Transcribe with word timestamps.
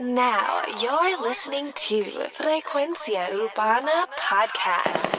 Now 0.00 0.62
you're 0.80 1.20
listening 1.20 1.72
to 1.74 2.04
Frecuencia 2.30 3.34
Urbana 3.34 4.06
Podcast. 4.16 5.16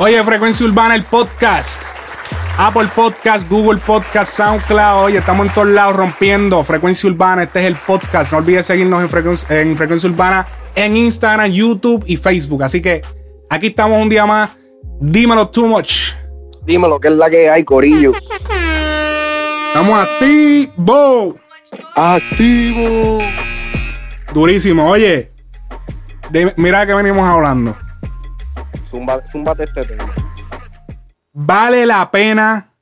Oye, 0.00 0.24
Frecuencia 0.24 0.66
Urbana, 0.66 0.96
el 0.96 1.04
podcast. 1.04 1.84
Apple 2.58 2.88
Podcast, 2.88 3.48
Google 3.48 3.78
Podcast, 3.78 4.32
SoundCloud. 4.32 5.04
Oye, 5.04 5.18
estamos 5.18 5.46
en 5.46 5.54
todos 5.54 5.68
lados 5.68 5.94
rompiendo. 5.94 6.64
Frecuencia 6.64 7.08
Urbana, 7.08 7.44
este 7.44 7.60
es 7.60 7.66
el 7.66 7.76
podcast. 7.76 8.32
No 8.32 8.38
olvides 8.38 8.66
seguirnos 8.66 9.00
en 9.02 9.08
Frecuencia, 9.08 9.60
en 9.60 9.76
Frecuencia 9.76 10.10
Urbana 10.10 10.48
en 10.74 10.96
Instagram, 10.96 11.50
YouTube 11.50 12.04
y 12.06 12.16
Facebook. 12.16 12.62
Así 12.62 12.80
que 12.82 13.02
aquí 13.48 13.68
estamos 13.68 13.98
un 14.00 14.08
día 14.08 14.26
más. 14.26 14.50
Dímelo 15.00 15.48
too 15.48 15.66
much. 15.66 16.12
Dímelo, 16.64 17.00
que 17.00 17.08
es 17.08 17.14
la 17.14 17.30
que 17.30 17.48
hay, 17.50 17.64
Corillo. 17.64 18.12
Estamos 19.68 19.98
activo. 19.98 21.36
Activo. 21.94 23.18
Durísimo. 24.34 24.88
Oye, 24.90 25.30
de- 26.30 26.52
mira 26.56 26.86
que 26.86 26.94
venimos 26.94 27.26
hablando. 27.26 27.76
Zumba, 28.88 29.20
zúmbate 29.26 29.64
este 29.64 29.84
tema. 29.84 30.04
¿Vale 31.32 31.86
la 31.86 32.10
pena 32.10 32.72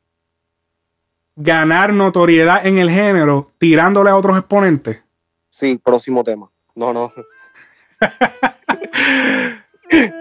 ganar 1.37 1.93
notoriedad 1.93 2.66
en 2.66 2.79
el 2.79 2.91
género 2.91 3.52
tirándole 3.59 4.10
a 4.10 4.16
otros 4.16 4.38
exponentes? 4.38 5.02
Sí, 5.51 5.79
próximo 5.82 6.24
tema. 6.24 6.51
No, 6.74 6.93
no. 6.93 7.12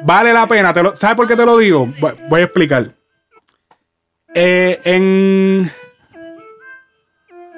Vale 0.04 0.34
la 0.34 0.48
pena. 0.48 0.74
Te 0.74 0.82
lo- 0.84 0.96
¿Sabes 0.96 1.16
por 1.16 1.28
qué 1.28 1.36
te 1.36 1.46
lo 1.46 1.58
digo? 1.58 1.88
Voy- 2.30 2.42
a 2.42 2.44
explicar. 2.44 2.86
Eh, 4.34 4.80
en. 4.84 5.72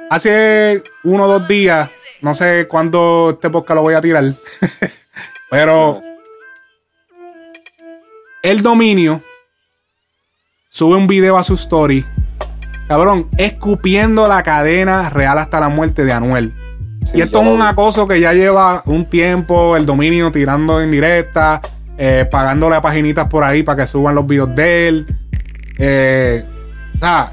Hace 0.09 0.83
uno 1.03 1.25
o 1.25 1.27
dos 1.39 1.47
días, 1.47 1.89
no 2.21 2.33
sé 2.33 2.67
cuándo 2.67 3.29
este 3.33 3.49
podcast 3.51 3.75
lo 3.75 3.81
voy 3.83 3.93
a 3.93 4.01
tirar, 4.01 4.23
pero 5.51 6.01
el 8.41 8.63
dominio 8.63 9.21
sube 10.69 10.95
un 10.95 11.05
video 11.05 11.37
a 11.37 11.43
su 11.43 11.53
story, 11.53 12.03
cabrón, 12.87 13.29
escupiendo 13.37 14.27
la 14.27 14.41
cadena 14.41 15.11
real 15.11 15.37
hasta 15.37 15.59
la 15.59 15.69
muerte 15.69 16.03
de 16.05 16.11
Anuel. 16.13 16.55
Sí, 17.11 17.17
Y 17.17 17.21
esto 17.21 17.41
es 17.41 17.47
un 17.47 17.61
acoso 17.61 18.07
que 18.07 18.19
ya 18.19 18.33
lleva 18.33 18.83
un 18.85 19.05
tiempo, 19.05 19.75
el 19.77 19.85
dominio 19.85 20.31
tirando 20.31 20.81
en 20.81 20.91
directa, 20.91 21.61
eh, 21.97 22.27
pagándole 22.29 22.75
a 22.75 22.81
paginitas 22.81 23.27
por 23.27 23.43
ahí 23.43 23.63
para 23.63 23.81
que 23.83 23.87
suban 23.87 24.15
los 24.15 24.25
videos 24.27 24.53
de 24.55 24.87
él. 24.87 25.07
Eh, 25.77 26.45
o 26.95 26.99
sea, 26.99 27.31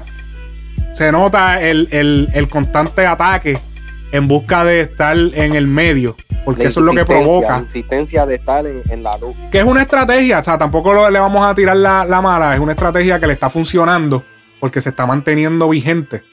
se 0.93 1.11
nota 1.11 1.61
el, 1.61 1.87
el- 1.91 2.29
el 2.33 2.49
constante 2.49 3.05
ataque 3.05 3.59
en 4.11 4.27
busca 4.27 4.63
de 4.63 4.81
estar 4.81 5.15
en 5.17 5.53
el 5.55 5.67
medio, 5.67 6.15
porque 6.45 6.63
La 6.63 6.69
eso 6.69 6.79
es 6.79 6.85
lo 6.85 6.93
que 6.93 7.05
provoca. 7.05 7.57
La 7.57 7.59
insistencia 7.59 8.25
de 8.25 8.35
estar 8.35 8.65
en, 8.65 8.81
en 8.89 9.03
la 9.03 9.17
luz. 9.17 9.35
Que 9.51 9.59
es 9.59 9.65
una 9.65 9.81
estrategia, 9.81 10.39
o 10.39 10.43
sea, 10.43 10.57
tampoco 10.57 10.93
lo- 10.93 11.09
le 11.09 11.19
vamos 11.19 11.45
a 11.45 11.53
tirar 11.53 11.75
la, 11.77 12.05
la 12.05 12.21
mala, 12.21 12.53
es 12.55 12.59
una 12.61 12.71
estrategia 12.71 13.19
que 13.19 13.27
le 13.27 13.33
está 13.33 13.49
funcionando 13.49 14.23
porque 14.59 14.81
se 14.81 14.89
está 14.89 15.05
manteniendo 15.05 15.67
vigente. 15.69 16.23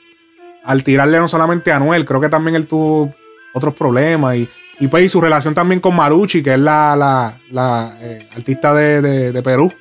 Al 0.64 0.82
tirarle 0.82 1.18
no 1.18 1.28
solamente 1.28 1.72
a 1.72 1.76
Anuel, 1.76 2.04
creo 2.06 2.20
que 2.20 2.28
también 2.30 2.54
él 2.54 2.66
tuvo 2.66 3.12
otros 3.54 3.72
problemas 3.74 4.36
y, 4.36 4.48
y 4.80 4.88
pues 4.88 5.04
y 5.04 5.08
su 5.08 5.20
relación 5.20 5.54
también 5.54 5.80
con 5.80 5.94
Maruchi, 5.96 6.42
que 6.42 6.52
es 6.54 6.58
la, 6.60 6.94
la, 6.96 7.38
la, 7.50 7.96
eh, 8.00 8.28
artista 8.36 8.74
de, 8.74 9.00
de- 9.00 9.32
de 9.32 9.42
Perú, 9.42 9.72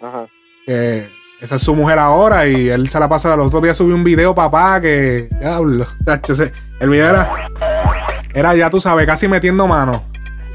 Ajá. 0.00 0.26
que 0.64 1.08
esa 1.40 1.56
es 1.56 1.62
su 1.62 1.74
mujer 1.74 1.98
ahora 1.98 2.46
y 2.46 2.68
él 2.68 2.88
se 2.88 3.00
la 3.00 3.08
pasa, 3.08 3.34
el 3.34 3.40
otro 3.40 3.60
día 3.60 3.74
subió 3.74 3.94
un 3.96 4.04
video, 4.04 4.34
papá, 4.34 4.80
que, 4.80 5.28
diablo, 5.40 5.86
el 6.80 6.88
video 6.88 7.08
era, 7.10 7.28
era 8.32 8.54
ya 8.54 8.70
tú 8.70 8.80
sabes, 8.80 9.06
casi 9.06 9.28
metiendo 9.28 9.66
mano. 9.66 10.04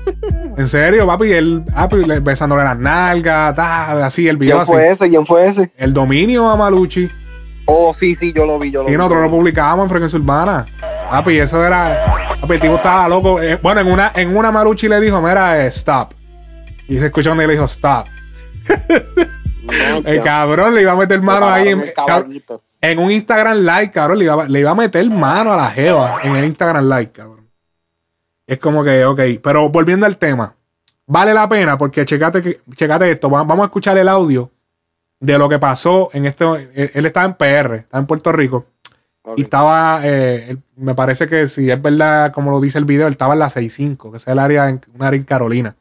En 0.58 0.68
serio, 0.68 1.06
papi, 1.06 1.31
él 1.34 1.64
ah, 1.75 1.88
pues, 1.88 2.08
le- 2.08 2.19
besándole 2.22 2.64
las 2.64 2.79
nalgas, 2.79 3.53
ta, 3.53 4.06
así, 4.06 4.28
el 4.28 4.38
video 4.38 4.56
¿Quién 4.56 4.62
así. 4.64 4.72
fue 4.72 4.90
ese? 4.90 5.09
¿Quién 5.09 5.25
fue 5.25 5.46
ese? 5.46 5.72
El 5.75 5.94
dominio 5.94 6.47
a 6.50 6.56
Maluchi. 6.56 7.08
Oh, 7.66 7.94
sí, 7.94 8.16
sí, 8.16 8.34
yo 8.34 8.46
lo 8.46 8.58
vi, 8.58 8.72
yo 8.72 8.81
lo 8.81 8.88
Y 8.88 8.94
vi. 8.94 8.97
nosotros 8.97 9.22
lo 9.24 9.29
publicábamos 9.29 9.84
en 9.84 9.90
Frecuencia 9.90 10.18
Urbana. 10.18 10.66
Papi, 11.09 11.40
eso 11.40 11.66
era. 11.66 12.28
Papi, 12.41 12.53
el 12.53 12.59
tipo 12.59 12.75
estaba 12.75 13.07
loco. 13.07 13.41
Eh, 13.41 13.57
bueno, 13.62 13.81
en 13.81 13.88
una, 13.91 14.12
en 14.16 14.35
una 14.35 14.51
Maruchi 14.51 14.88
le 14.88 15.00
dijo, 15.00 15.22
mira, 15.22 15.63
eh, 15.63 15.68
stop. 15.68 16.12
Y 16.88 16.97
se 17.00 17.06
escuchó 17.07 17.29
donde 17.29 17.47
le 17.47 17.53
dijo, 17.53 17.66
stop. 17.66 18.06
El 20.06 20.22
cabrón 20.23 20.75
le 20.75 20.81
iba 20.81 20.91
a 20.91 20.96
meter 20.96 21.19
Me 21.19 21.25
mano 21.25 21.50
ahí. 21.50 21.69
En, 22.79 23.00
un 23.00 23.12
Instagram 23.12 23.57
Live, 23.57 23.90
cabrón, 23.91 24.19
le 24.19 24.25
iba, 24.25 24.46
le 24.47 24.59
iba 24.59 24.72
a 24.72 24.75
meter 24.75 25.09
mano 25.09 25.51
a 25.53 25.57
la 25.57 25.72
Jeva 25.72 26.19
en 26.23 26.35
el 26.35 26.46
Instagram 26.46 26.88
Live, 26.88 27.12
cabrón. 27.12 27.47
Es 28.46 28.59
como 28.59 28.84
que, 28.84 29.03
ok. 29.06 29.19
Pero 29.41 29.69
volviendo 29.69 30.06
al 30.06 30.17
tema, 30.17 30.56
vale 31.06 31.34
la 31.34 31.50
pena 31.50 31.78
porque 31.78 32.06
checate, 32.06 32.62
checate 32.75 33.12
esto. 33.12 33.29
Va- 33.29 33.44
Vamos 33.44 33.63
a 33.63 33.66
escuchar 33.66 33.97
el 33.97 34.07
audio 34.07 34.51
de 35.19 35.38
lo 35.38 35.50
que 35.50 35.59
pasó 35.59 36.09
en 36.13 36.25
este. 36.28 36.46
Él, 36.46 36.91
él 36.94 37.06
estaba 37.06 37.25
en 37.25 37.34
PR, 37.34 37.75
estaba 37.75 38.00
en 38.00 38.06
Puerto 38.07 38.31
Rico. 38.31 38.66
Ok. 39.30 39.40
Y 39.40 39.42
estaba, 39.42 40.00
eh, 40.04 40.52
él- 40.52 40.60
me 40.78 40.96
parece 40.96 41.28
que 41.28 41.48
si 41.48 41.70
es 41.70 41.82
verdad, 41.82 42.32
como 42.32 42.50
lo 42.52 42.62
dice 42.62 42.78
el 42.80 42.86
video, 42.86 43.08
él 43.08 43.12
estaba 43.12 43.34
en 43.34 43.40
la 43.40 43.50
65, 43.50 44.12
que 44.12 44.18
es 44.18 44.28
el 44.28 44.40
área 44.40 44.70
en, 44.70 44.80
un 44.96 45.04
área 45.04 45.18
en 45.18 45.26
Carolina. 45.26 45.76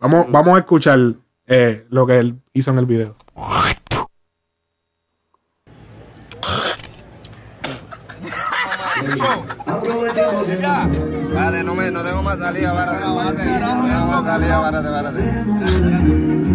Vamos, 0.00 0.22
Ujú. 0.24 0.32
vamos 0.32 0.56
a 0.56 0.58
escuchar 0.60 0.98
eh, 1.46 1.86
lo 1.90 2.06
que 2.06 2.18
él 2.18 2.40
hizo 2.54 2.70
en 2.70 2.78
el 2.78 2.86
video. 2.86 3.16
Vale, 11.34 11.62
no, 11.62 11.74
me, 11.74 11.90
no 11.90 12.02
tengo 12.02 12.22
más 12.22 12.38
salida, 12.38 12.72
párate. 12.74 13.04
No 13.04 13.16
tengo 13.86 14.06
más 14.08 14.24
salida. 14.24 14.66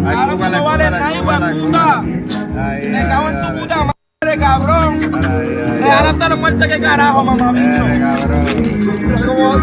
Ay, 0.03 0.15
Claro 0.15 0.31
que 0.31 0.33
cúpala, 0.33 0.57
no 0.57 0.63
vale 0.63 0.83
cúpala, 0.83 0.89
nada, 0.89 1.13
hijo 1.15 1.55
de 1.55 1.61
puta. 1.61 2.01
Me 2.01 3.07
cago 3.07 3.29
en 3.29 3.41
tu 3.41 3.59
puta 3.61 3.75
madre, 3.77 4.00
cabrón. 4.21 5.15
Ahí, 5.15 5.47
ahí, 5.47 5.77
Dejar 5.81 6.07
hasta 6.07 6.29
la 6.29 6.35
muerte, 6.35 6.67
que 6.67 6.79
carajo, 6.79 7.23
mamá 7.23 7.51
bicho. 7.51 7.85
Cabrón. 7.99 8.47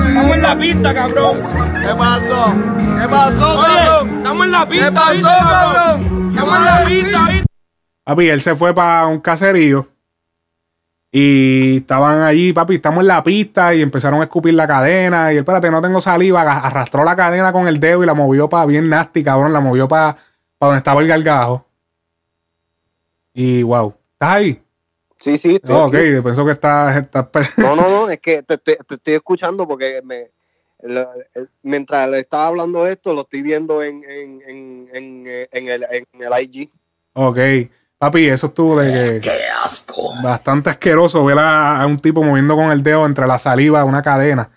Estamos 0.08 0.34
en 0.34 0.42
la 0.42 0.58
pista, 0.58 0.94
cabrón. 0.94 1.36
¿Qué 1.80 1.94
pasó? 1.96 2.54
¿Qué 3.00 3.08
pasó, 3.08 3.58
Oye, 3.58 3.74
cabrón? 3.74 4.16
estamos 4.16 4.47
en 4.47 4.52
la 4.52 4.68
pista, 4.68 4.86
¿Qué 4.88 4.92
pasó, 4.92 5.14
¿viste, 5.14 5.28
cabrón? 5.28 6.30
Estamos 6.30 6.56
en 6.56 6.64
la 6.64 6.84
pista, 6.84 7.28
¿viste? 7.28 7.47
Papi, 8.04 8.28
él 8.28 8.41
se 8.41 8.56
fue 8.56 8.74
para 8.74 9.06
un 9.06 9.20
caserío. 9.20 9.88
Y 11.12 11.76
estaban 11.78 12.22
allí, 12.22 12.52
papi, 12.52 12.74
estamos 12.74 13.00
en 13.00 13.06
la 13.06 13.22
pista 13.22 13.74
y 13.74 13.80
empezaron 13.80 14.20
a 14.20 14.24
escupir 14.24 14.54
la 14.54 14.66
cadena. 14.66 15.32
Y 15.32 15.36
él, 15.36 15.42
espérate, 15.42 15.70
no 15.70 15.80
tengo 15.80 16.00
saliva. 16.00 16.42
Arrastró 16.42 17.04
la 17.04 17.14
cadena 17.14 17.52
con 17.52 17.68
el 17.68 17.78
dedo 17.78 18.02
y 18.02 18.06
la 18.06 18.14
movió 18.14 18.48
para 18.48 18.66
bien 18.66 18.88
nasty, 18.88 19.22
cabrón. 19.22 19.52
La 19.52 19.60
movió 19.60 19.86
para 19.86 20.16
donde 20.60 20.78
estaba 20.78 21.00
el 21.00 21.06
gargajo. 21.06 21.64
Y 23.32 23.62
wow, 23.62 23.94
¿estás 24.20 24.30
ahí? 24.36 24.62
Sí, 25.20 25.38
sí. 25.38 25.56
estoy 25.56 25.74
Oh, 25.74 25.86
ok, 25.86 25.94
aquí. 25.94 26.20
pensó 26.22 26.44
que 26.44 26.52
estás. 26.52 27.06
per- 27.28 27.46
No, 27.58 27.74
no, 27.76 27.88
no, 27.88 28.08
es 28.10 28.18
que 28.20 28.42
te, 28.42 28.58
te- 28.58 28.76
te 28.76 28.94
estoy 28.94 29.14
escuchando 29.14 29.66
porque 29.66 30.00
me, 30.04 30.30
mientras 31.62 32.08
le 32.08 32.20
estaba 32.20 32.46
hablando 32.48 32.84
de 32.84 32.92
esto, 32.92 33.12
lo 33.14 33.22
estoy 33.22 33.42
viendo 33.42 33.82
en, 33.82 34.02
en, 34.04 34.42
en, 34.46 34.88
en, 34.92 35.26
en 35.50 35.68
el, 35.68 35.84
en 35.90 36.04
el 36.22 36.42
IG. 36.42 36.70
ok, 37.14 37.38
papi, 37.98 38.28
eso 38.28 38.46
estuvo 38.48 38.80
de 38.80 38.92
que. 38.92 39.20
Qué 39.20 39.40
asco. 39.64 40.12
Bastante 40.22 40.70
asqueroso 40.70 41.24
ver 41.24 41.38
a, 41.38 41.80
a 41.80 41.86
un 41.86 41.98
tipo 41.98 42.22
moviendo 42.22 42.54
con 42.56 42.70
el 42.70 42.82
dedo 42.82 43.06
entre 43.06 43.26
la 43.26 43.38
saliva 43.38 43.84
una 43.84 44.02
cadena. 44.02 44.50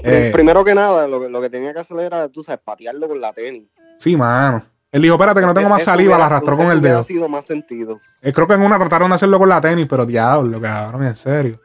Eh. 0.00 0.30
Primero 0.32 0.64
que 0.64 0.74
nada, 0.74 1.06
lo, 1.08 1.20
que- 1.20 1.28
lo 1.28 1.40
que 1.40 1.50
tenía 1.50 1.72
que 1.74 1.80
hacer 1.80 1.98
era, 2.00 2.28
tú 2.28 2.42
sabes, 2.42 2.60
patearlo 2.64 3.08
con 3.08 3.20
la 3.20 3.32
tenis. 3.32 3.64
Sí, 3.98 4.16
mano. 4.16 4.64
Él 4.90 5.02
dijo, 5.02 5.14
espérate 5.16 5.40
que 5.40 5.46
no 5.46 5.52
tengo 5.54 5.68
más 5.68 5.82
saliva, 5.82 6.16
la 6.16 6.26
arrastró 6.26 6.56
con 6.56 6.70
el 6.70 6.80
dedo. 6.80 7.04
sido 7.04 7.28
más 7.28 7.44
sentido. 7.44 8.00
Eh, 8.22 8.32
creo 8.32 8.46
que 8.46 8.54
en 8.54 8.62
una 8.62 8.78
trataron 8.78 9.10
de 9.10 9.16
hacerlo 9.16 9.38
con 9.38 9.48
la 9.48 9.60
tenis, 9.60 9.86
pero 9.88 10.06
diablo, 10.06 10.60
cabrón, 10.60 11.04
en 11.06 11.14
serio. 11.14 11.60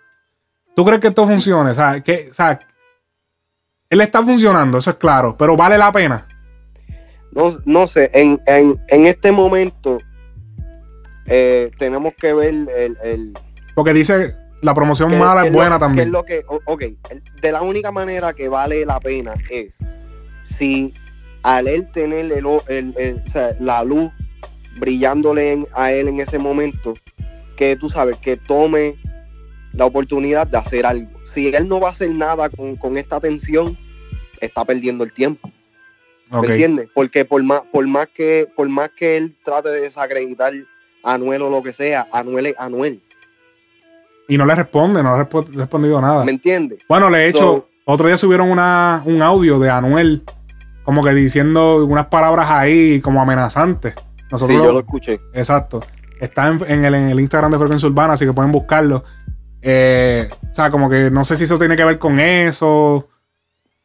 ¿Tú 0.75 0.83
crees 0.83 0.99
que 0.99 1.07
esto 1.07 1.25
funcione? 1.25 1.69
O 1.69 1.73
sea, 1.73 2.01
que, 2.01 2.27
o 2.31 2.33
sea, 2.33 2.59
él 3.89 4.01
está 4.01 4.21
funcionando, 4.23 4.77
eso 4.79 4.89
es 4.89 4.95
claro, 4.97 5.35
pero 5.37 5.55
vale 5.55 5.77
la 5.77 5.91
pena. 5.91 6.27
No, 7.31 7.51
no 7.65 7.87
sé, 7.87 8.11
en, 8.13 8.41
en, 8.45 8.75
en 8.89 9.05
este 9.05 9.31
momento 9.31 9.97
eh, 11.25 11.71
tenemos 11.77 12.13
que 12.19 12.33
ver 12.33 12.49
el, 12.49 12.97
el, 13.03 13.33
Porque 13.73 13.93
dice, 13.93 14.35
la 14.61 14.73
promoción 14.73 15.11
¿Qué- 15.11 15.17
mala 15.17 15.45
es 15.45 15.51
buena 15.53 15.79
también. 15.79 16.07
es 16.09 16.11
lo 16.11 16.23
que, 16.23 16.43
ok, 16.47 16.83
de 17.41 17.51
la 17.51 17.61
única 17.61 17.91
manera 17.91 18.33
que 18.33 18.49
vale 18.49 18.85
la 18.85 18.99
pena 18.99 19.33
es 19.49 19.79
si 20.43 20.93
al 21.43 21.67
él 21.67 21.91
tener 21.91 22.31
el, 22.31 22.45
el- 22.67 22.93
el- 22.97 23.21
o 23.25 23.29
sea, 23.29 23.55
la 23.59 23.83
luz 23.83 24.11
brillándole 24.79 25.51
en- 25.51 25.67
a 25.73 25.91
él 25.91 26.07
en 26.07 26.19
ese 26.19 26.39
momento, 26.39 26.93
que 27.55 27.75
tú 27.75 27.89
sabes, 27.89 28.17
que 28.17 28.37
tome 28.37 28.95
la 29.73 29.85
oportunidad 29.85 30.47
de 30.47 30.57
hacer 30.57 30.85
algo. 30.85 31.09
Si 31.25 31.47
él 31.53 31.67
no 31.67 31.79
va 31.79 31.89
a 31.89 31.91
hacer 31.91 32.09
nada 32.11 32.49
con, 32.49 32.75
con 32.75 32.97
esta 32.97 33.15
atención, 33.17 33.77
está 34.41 34.65
perdiendo 34.65 35.03
el 35.03 35.13
tiempo. 35.13 35.51
¿Me 36.31 36.39
entiendes? 36.53 36.89
Porque 36.93 37.25
por 37.25 37.43
más, 37.43 37.61
por 37.71 37.85
más 37.87 38.07
que, 38.07 38.47
por 38.55 38.67
más 38.69 38.89
que 38.89 39.17
él 39.17 39.35
trate 39.43 39.69
de 39.69 39.81
desacreditar 39.81 40.53
a 41.03 41.13
Anuel 41.13 41.43
o 41.43 41.49
lo 41.49 41.61
que 41.61 41.73
sea, 41.73 42.07
Anuel 42.11 42.47
es 42.47 42.55
Anuel. 42.57 43.01
Y 44.27 44.37
no 44.37 44.45
le 44.45 44.55
responde, 44.55 45.03
no 45.03 45.15
le 45.15 45.21
ha 45.21 45.29
respo- 45.29 45.47
respondido 45.53 46.01
nada. 46.01 46.23
¿Me 46.25 46.31
entiendes? 46.31 46.79
Bueno, 46.87 47.09
le 47.09 47.25
he 47.25 47.27
hecho. 47.29 47.37
So- 47.39 47.69
otro 47.85 48.07
día 48.07 48.17
subieron 48.17 48.49
una, 48.49 49.03
un 49.05 49.21
audio 49.21 49.59
de 49.59 49.69
Anuel, 49.69 50.23
como 50.83 51.03
que 51.03 51.13
diciendo 51.13 51.85
unas 51.85 52.07
palabras 52.07 52.49
ahí 52.49 52.99
como 53.01 53.21
amenazantes. 53.21 53.95
Nosotros 54.31 54.49
Sí, 54.49 54.57
lo- 54.57 54.65
yo 54.65 54.71
lo 54.73 54.79
escuché. 54.79 55.19
Exacto. 55.33 55.83
Está 56.19 56.47
en, 56.47 56.59
en 56.67 56.85
el, 56.85 56.95
en 56.95 57.09
el 57.09 57.19
Instagram 57.19 57.51
de 57.51 57.57
Frecuencia 57.57 57.87
Urbana, 57.87 58.13
así 58.13 58.25
que 58.25 58.33
pueden 58.33 58.51
buscarlo. 58.51 59.03
Eh, 59.61 60.29
o 60.51 60.55
sea, 60.55 60.69
como 60.69 60.89
que 60.89 61.09
no 61.09 61.23
sé 61.25 61.35
si 61.37 61.43
eso 61.45 61.57
tiene 61.57 61.75
que 61.75 61.83
ver 61.83 61.97
con 61.99 62.19
eso. 62.19 63.07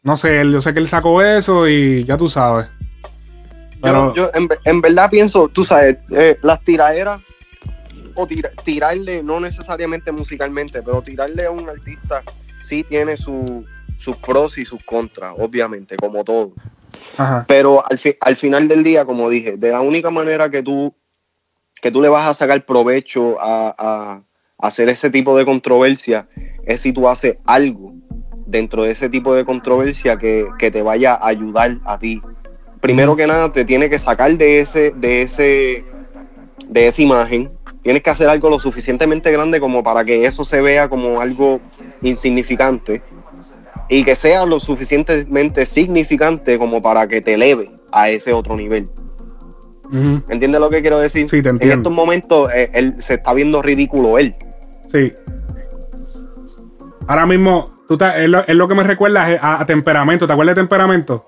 No 0.03 0.17
sé, 0.17 0.49
yo 0.51 0.61
sé 0.61 0.73
que 0.73 0.81
él 0.81 0.89
sacó 0.89 1.23
eso 1.23 1.69
y 1.69 2.05
ya 2.05 2.17
tú 2.17 2.29
sabes. 2.29 2.69
Pero, 3.83 4.15
yo, 4.15 4.25
yo 4.27 4.31
en, 4.35 4.49
en 4.65 4.81
verdad 4.81 5.09
pienso, 5.11 5.49
tú 5.49 5.63
sabes, 5.65 6.01
eh, 6.11 6.37
las 6.43 6.63
tiraderas 6.65 7.23
o 8.15 8.27
tira- 8.27 8.51
tirarle, 8.65 9.23
no 9.23 9.39
necesariamente 9.39 10.11
musicalmente, 10.11 10.83
pero 10.83 11.03
tirarle 11.03 11.45
a 11.47 11.51
un 11.51 11.69
artista 11.69 12.23
sí 12.61 12.85
tiene 12.89 13.17
su- 13.17 13.65
sus 13.99 14.17
pros 14.17 14.59
y 14.59 14.65
sus 14.65 14.83
contras, 14.85 15.35
obviamente, 15.39 15.97
como 15.97 16.25
todo. 16.25 16.53
Ajá. 17.19 17.45
Pero 17.47 17.85
al, 17.91 17.99
fi- 17.99 18.17
al 18.21 18.37
final 18.37 18.69
del 18.69 18.83
día, 18.83 19.05
como 19.05 19.29
dije, 19.29 19.57
de 19.59 19.71
la 19.71 19.81
única 19.83 20.11
manera 20.11 20.49
que 20.49 20.63
tú, 20.63 20.95
que 21.83 21.91
tú 21.91 22.01
le 22.01 22.09
vas 22.09 22.27
a 22.29 22.35
sacar 22.35 22.65
provecho 22.65 23.39
a, 23.41 23.75
a- 23.77 24.23
a 24.61 24.67
hacer 24.67 24.89
ese 24.89 25.11
tipo 25.11 25.37
de 25.37 25.45
controversia 25.45 26.27
es 26.65 26.81
si 26.81 26.93
tú 26.93 27.09
haces 27.09 27.37
algo 27.45 27.93
dentro 28.47 28.83
de 28.85 28.91
ese 28.93 29.09
tipo 29.09 29.35
de 29.35 29.45
controversia 29.45 30.17
que, 30.17 30.47
que 30.59 30.71
te 30.71 30.83
vaya 30.83 31.15
a 31.15 31.29
ayudar 31.29 31.77
a 31.85 31.99
ti. 31.99 32.21
Primero 32.81 33.15
que 33.15 33.27
nada, 33.27 33.53
te 33.53 33.65
tiene 33.65 33.91
que 33.91 33.99
sacar 33.99 34.33
de 34.39 34.61
ese, 34.61 34.93
de 34.97 35.23
ese, 35.23 35.85
de 36.67 36.87
esa 36.87 37.03
imagen. 37.03 37.51
Tienes 37.83 38.03
que 38.03 38.11
hacer 38.11 38.29
algo 38.29 38.51
lo 38.51 38.59
suficientemente 38.59 39.31
grande 39.31 39.61
como 39.61 39.83
para 39.85 40.05
que 40.05 40.25
eso 40.25 40.45
se 40.45 40.61
vea 40.61 40.89
como 40.89 41.21
algo 41.21 41.61
insignificante 42.03 43.03
y 43.89 44.05
que 44.05 44.15
sea 44.17 44.45
lo 44.47 44.59
suficientemente 44.61 45.65
significante 45.67 46.59
como 46.59 46.81
para 46.83 47.07
que 47.09 47.21
te 47.21 47.35
eleve 47.35 47.71
a 47.93 48.11
ese 48.11 48.33
otro 48.33 48.57
nivel. 48.57 48.89
Ujú. 49.91 50.23
¿Entiendes 50.29 50.61
lo 50.61 50.69
que 50.69 50.81
quiero 50.83 50.99
decir? 50.99 51.29
Sí, 51.29 51.43
te 51.43 51.49
En 51.49 51.55
entiendo. 51.57 51.77
estos 51.77 51.93
momentos 51.93 52.51
eh, 52.55 52.71
él 52.75 52.97
se 52.99 53.15
está 53.15 53.33
viendo 53.33 53.63
ridículo 53.63 54.19
él. 54.19 54.35
Sí. 54.87 55.13
Ahora 57.07 57.27
mismo, 57.27 57.75
tú 57.89 57.97
te- 57.97 58.25
es, 58.25 58.29
lo, 58.29 58.41
es 58.47 58.55
lo 58.55 58.69
que 58.69 58.75
me 58.75 58.83
recuerda 58.83 59.39
a 59.41 59.65
Temperamento. 59.65 60.27
¿Te 60.27 60.33
acuerdas 60.35 60.55
de 60.57 60.61
Temperamento? 60.63 61.27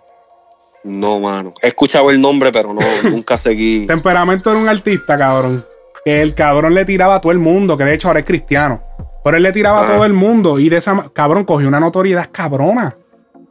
No, 0.85 1.21
mano. 1.21 1.55
He 1.63 1.69
escuchado 1.69 2.11
el 2.11 2.21
nombre, 2.21 2.53
pero 2.53 2.75
no, 2.75 2.81
nunca 3.11 3.39
seguí. 3.39 3.87
Temperamento 3.87 4.51
era 4.51 4.61
un 4.61 4.69
artista, 4.69 5.17
cabrón. 5.17 5.65
Que 6.05 6.21
el 6.23 6.35
cabrón 6.35 6.75
le 6.75 6.85
tiraba 6.85 7.17
a 7.17 7.21
todo 7.21 7.33
el 7.33 7.39
mundo, 7.39 7.77
que 7.77 7.85
de 7.85 7.95
hecho 7.95 8.09
ahora 8.09 8.21
es 8.21 8.27
cristiano. 8.27 8.83
Pero 9.25 9.37
él 9.37 9.43
le 9.43 9.53
tiraba 9.53 9.81
a 9.81 9.85
Ah. 9.85 9.95
todo 9.95 10.05
el 10.05 10.13
mundo 10.13 10.59
y 10.59 10.69
de 10.69 10.77
esa 10.79 11.11
cabrón 11.13 11.45
cogió 11.45 11.69
una 11.69 11.81
notoriedad 11.81 12.29
cabrona. 12.33 12.97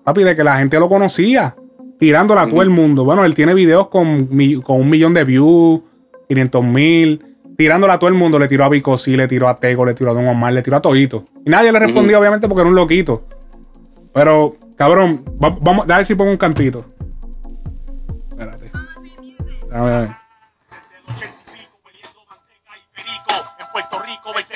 Papi, 0.03 0.23
de 0.23 0.35
que 0.35 0.43
la 0.43 0.57
gente 0.57 0.79
lo 0.79 0.89
conocía. 0.89 1.55
Tirándola 1.99 2.43
a 2.43 2.47
todo 2.49 2.61
el 2.61 2.69
mundo. 2.69 3.03
Bueno, 3.03 3.25
él 3.25 3.33
tiene 3.35 3.53
videos 3.53 3.89
con, 3.89 4.27
mi- 4.35 4.55
con 4.61 4.79
un 4.79 4.89
millón 4.89 5.13
de 5.13 5.23
views, 5.25 5.81
500 6.27 6.63
mil. 6.63 7.25
Tirándola 7.57 7.93
a 7.95 7.99
todo 7.99 8.07
el 8.07 8.15
mundo. 8.15 8.39
Le 8.39 8.47
tiró 8.47 8.63
a 8.63 8.69
Bicosí, 8.69 9.17
le 9.17 9.27
tiró 9.27 9.49
a 9.49 9.55
Tego, 9.57 9.85
le 9.85 9.93
tiró 9.93 10.11
a 10.11 10.13
Don 10.13 10.25
Omar, 10.27 10.53
le 10.53 10.61
tiró 10.61 10.77
a 10.77 10.81
Toito. 10.81 11.25
Y 11.45 11.49
nadie 11.49 11.71
le 11.73 11.79
respondía, 11.79 12.17
obviamente, 12.17 12.47
porque 12.47 12.61
era 12.61 12.69
un 12.69 12.75
loquito. 12.75 13.27
Pero, 14.13 14.55
cabrón, 14.77 15.25
va- 15.43 15.57
vamos, 15.61 15.89
a 15.89 15.97
ver 15.97 16.05
si 16.05 16.15
pongo 16.15 16.31
un 16.31 16.37
cantito. 16.37 16.85
Espérate. 18.31 18.71
A 19.73 19.81
ver, 19.83 19.93
a 19.93 19.99
ver. 19.99 20.09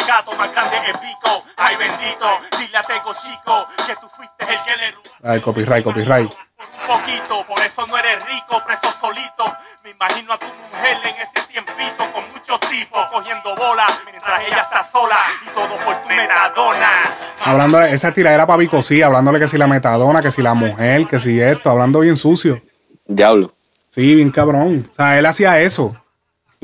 El 0.04 0.08
gato 0.08 0.32
más 0.38 0.52
grande 0.52 0.78
es 0.90 0.98
pico. 0.98 1.44
Ay, 1.58 1.76
bendito, 1.78 2.28
dile 2.60 2.78
a 2.78 2.82
Tego 2.82 3.14
Chico 3.14 3.66
que 3.88 3.96
tú 3.96 4.08
fuiste 4.10 4.44
el 4.44 4.60
que 4.64 4.82
le 4.82 4.92
robaste. 4.92 5.12
Ay, 5.24 5.42
copyright, 5.42 5.84
copyright. 5.84 6.30
Por 6.30 6.68
un 6.68 6.88
poquito, 6.88 7.46
por 7.48 7.60
eso 7.60 7.88
no 7.88 7.98
eres 7.98 8.26
rico, 8.26 8.62
preso 8.66 8.92
solito. 9.00 9.46
Me 9.84 9.92
imagino 9.92 10.34
a 10.34 10.38
tu 10.38 10.46
mujer 10.46 10.98
en 11.04 11.16
ese 11.22 11.48
tiempito 11.48 12.12
con 12.14 12.24
muchos 12.30 12.60
tipos 12.70 13.06
cogiendo 13.12 13.56
bola 13.56 13.86
mientras 14.10 14.44
ella 14.48 14.62
está 14.62 14.84
sola 14.84 15.18
y 15.46 15.50
todo 15.54 15.76
por 15.86 16.02
tu 16.02 16.10
metadona. 16.10 17.02
Hablando 17.46 17.80
de 17.80 17.94
esa 17.94 18.12
tiradera 18.12 18.46
para 18.46 18.58
Bicosí, 18.58 19.02
hablándole 19.02 19.40
que 19.40 19.48
si 19.48 19.58
la 19.58 19.68
metadona, 19.68 20.22
que 20.22 20.32
si 20.32 20.42
la 20.42 20.54
mujer, 20.54 21.08
que 21.08 21.20
si 21.20 21.40
esto, 21.40 21.70
hablando 21.70 22.00
bien 22.00 22.18
sucio. 22.18 22.62
Diablo. 23.06 23.54
Sí, 23.90 24.16
bien 24.16 24.32
cabrón. 24.32 24.88
O 24.92 24.94
sea, 24.94 25.20
él 25.20 25.26
hacía 25.26 25.60
eso. 25.60 25.96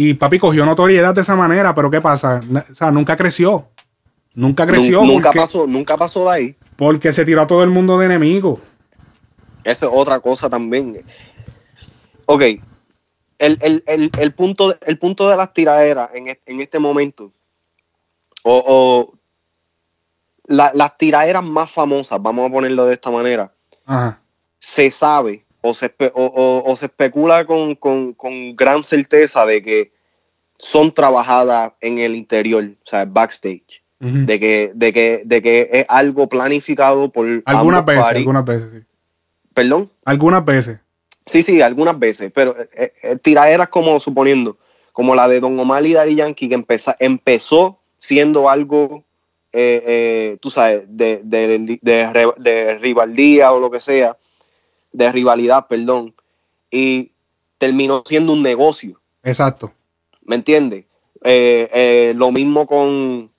Y 0.02 0.14
papi 0.14 0.40
cogió 0.40 0.66
notoriedad 0.66 1.14
de 1.14 1.20
esa 1.20 1.36
manera, 1.36 1.76
pero 1.76 1.92
¿qué 1.92 2.00
pasa? 2.00 2.40
O 2.72 2.74
sea, 2.74 2.90
nunca 2.90 3.18
creció. 3.18 3.68
Nunca 4.34 4.66
creció 4.66 5.02
Nun- 5.02 5.08
nunca 5.16 5.28
porque, 5.28 5.40
pasó, 5.42 5.68
nunca 5.68 5.98
pasó 5.98 6.24
de 6.24 6.32
ahí. 6.32 6.56
porque 6.78 7.12
se 7.12 7.26
tiró 7.26 7.42
a 7.42 7.48
todo 7.48 7.66
el 7.66 7.70
mundo 7.70 7.98
de 7.98 8.06
enemigo. 8.06 8.62
Esa 9.66 9.88
es 9.88 9.92
otra 9.94 10.22
cosa 10.22 10.50
también. 10.50 11.04
Ok. 12.28 12.42
El, 13.40 13.58
el- 13.62 13.84
el- 13.88 14.10
el 14.18 14.34
punto, 14.34 14.78
el 14.86 14.98
punto 14.98 15.30
de 15.30 15.36
las 15.36 15.52
tiraderas 15.54 16.12
en, 16.14 16.30
est- 16.30 16.48
en 16.48 16.62
este 16.62 16.80
momento, 16.80 17.34
o, 18.44 18.64
o 18.66 19.14
la- 20.46 20.72
las 20.74 20.98
tiraderas 20.98 21.44
más 21.44 21.70
famosas, 21.72 22.22
vamos 22.22 22.50
a 22.50 22.54
ponerlo 22.54 22.86
de 22.86 22.94
esta 22.94 23.12
manera, 23.12 23.52
Ajá. 23.86 24.22
se 24.60 24.92
sabe 24.92 25.44
o 25.62 25.74
se, 25.74 25.88
espe- 25.96 26.12
o, 26.14 26.26
o- 26.26 26.72
o 26.72 26.76
se 26.76 26.86
especula 26.86 27.46
con, 27.46 27.76
con- 27.76 28.14
con 28.14 28.56
gran 28.56 28.84
certeza 28.84 29.46
de 29.46 29.62
que 29.62 29.92
son 30.58 30.94
trabajadas 30.94 31.74
en 31.82 32.00
el 32.00 32.16
interior, 32.16 32.64
o 32.64 32.88
sea, 32.90 33.06
backstage. 33.06 33.82
De 34.02 34.40
que, 34.40 34.72
de, 34.76 34.94
que, 34.94 35.24
de 35.26 35.42
que 35.42 35.70
es 35.74 35.86
algo 35.90 36.30
planificado 36.30 37.12
por 37.12 37.28
Algunas 37.44 37.84
veces, 37.84 38.04
parties. 38.04 38.18
algunas 38.22 38.46
veces, 38.46 38.70
sí. 38.74 38.86
Perdón. 39.54 39.92
Algunas 40.06 40.46
veces. 40.46 40.80
Sí, 41.26 41.42
sí, 41.42 41.62
algunas 41.62 42.00
veces, 42.00 42.32
pero 42.34 42.58
eh, 42.58 42.70
eh, 42.74 42.94
eh, 43.04 43.16
tiraderas 43.18 43.68
como 43.68 44.00
suponiendo, 44.00 44.58
como 44.94 45.16
la 45.16 45.28
de 45.28 45.42
Don 45.42 45.60
Omar 45.60 45.86
y 45.86 45.92
Daddy 45.94 46.16
Yankee, 46.16 46.48
que 46.48 46.56
empeza- 46.56 46.96
empezó 46.98 47.82
siendo 47.98 48.50
algo, 48.50 49.04
eh, 49.52 49.84
eh, 49.86 50.38
tú 50.40 50.50
sabes, 50.50 50.86
de, 50.88 51.20
de, 51.26 51.78
de, 51.82 52.32
de 52.38 52.78
rivaldía 52.78 53.52
o 53.52 53.60
lo 53.60 53.70
que 53.70 53.82
sea, 53.82 54.16
de 54.92 55.12
rivalidad, 55.12 55.68
perdón, 55.68 56.14
y 56.72 57.12
terminó 57.58 58.04
siendo 58.06 58.34
un 58.34 58.42
negocio, 58.42 59.00
Exacto. 59.24 59.72
¿me 60.24 60.36
entiendes? 60.36 60.86
Eh, 61.24 61.70
eh, 61.74 62.14
lo 62.16 62.32
mismo 62.32 62.66
con, 62.66 63.32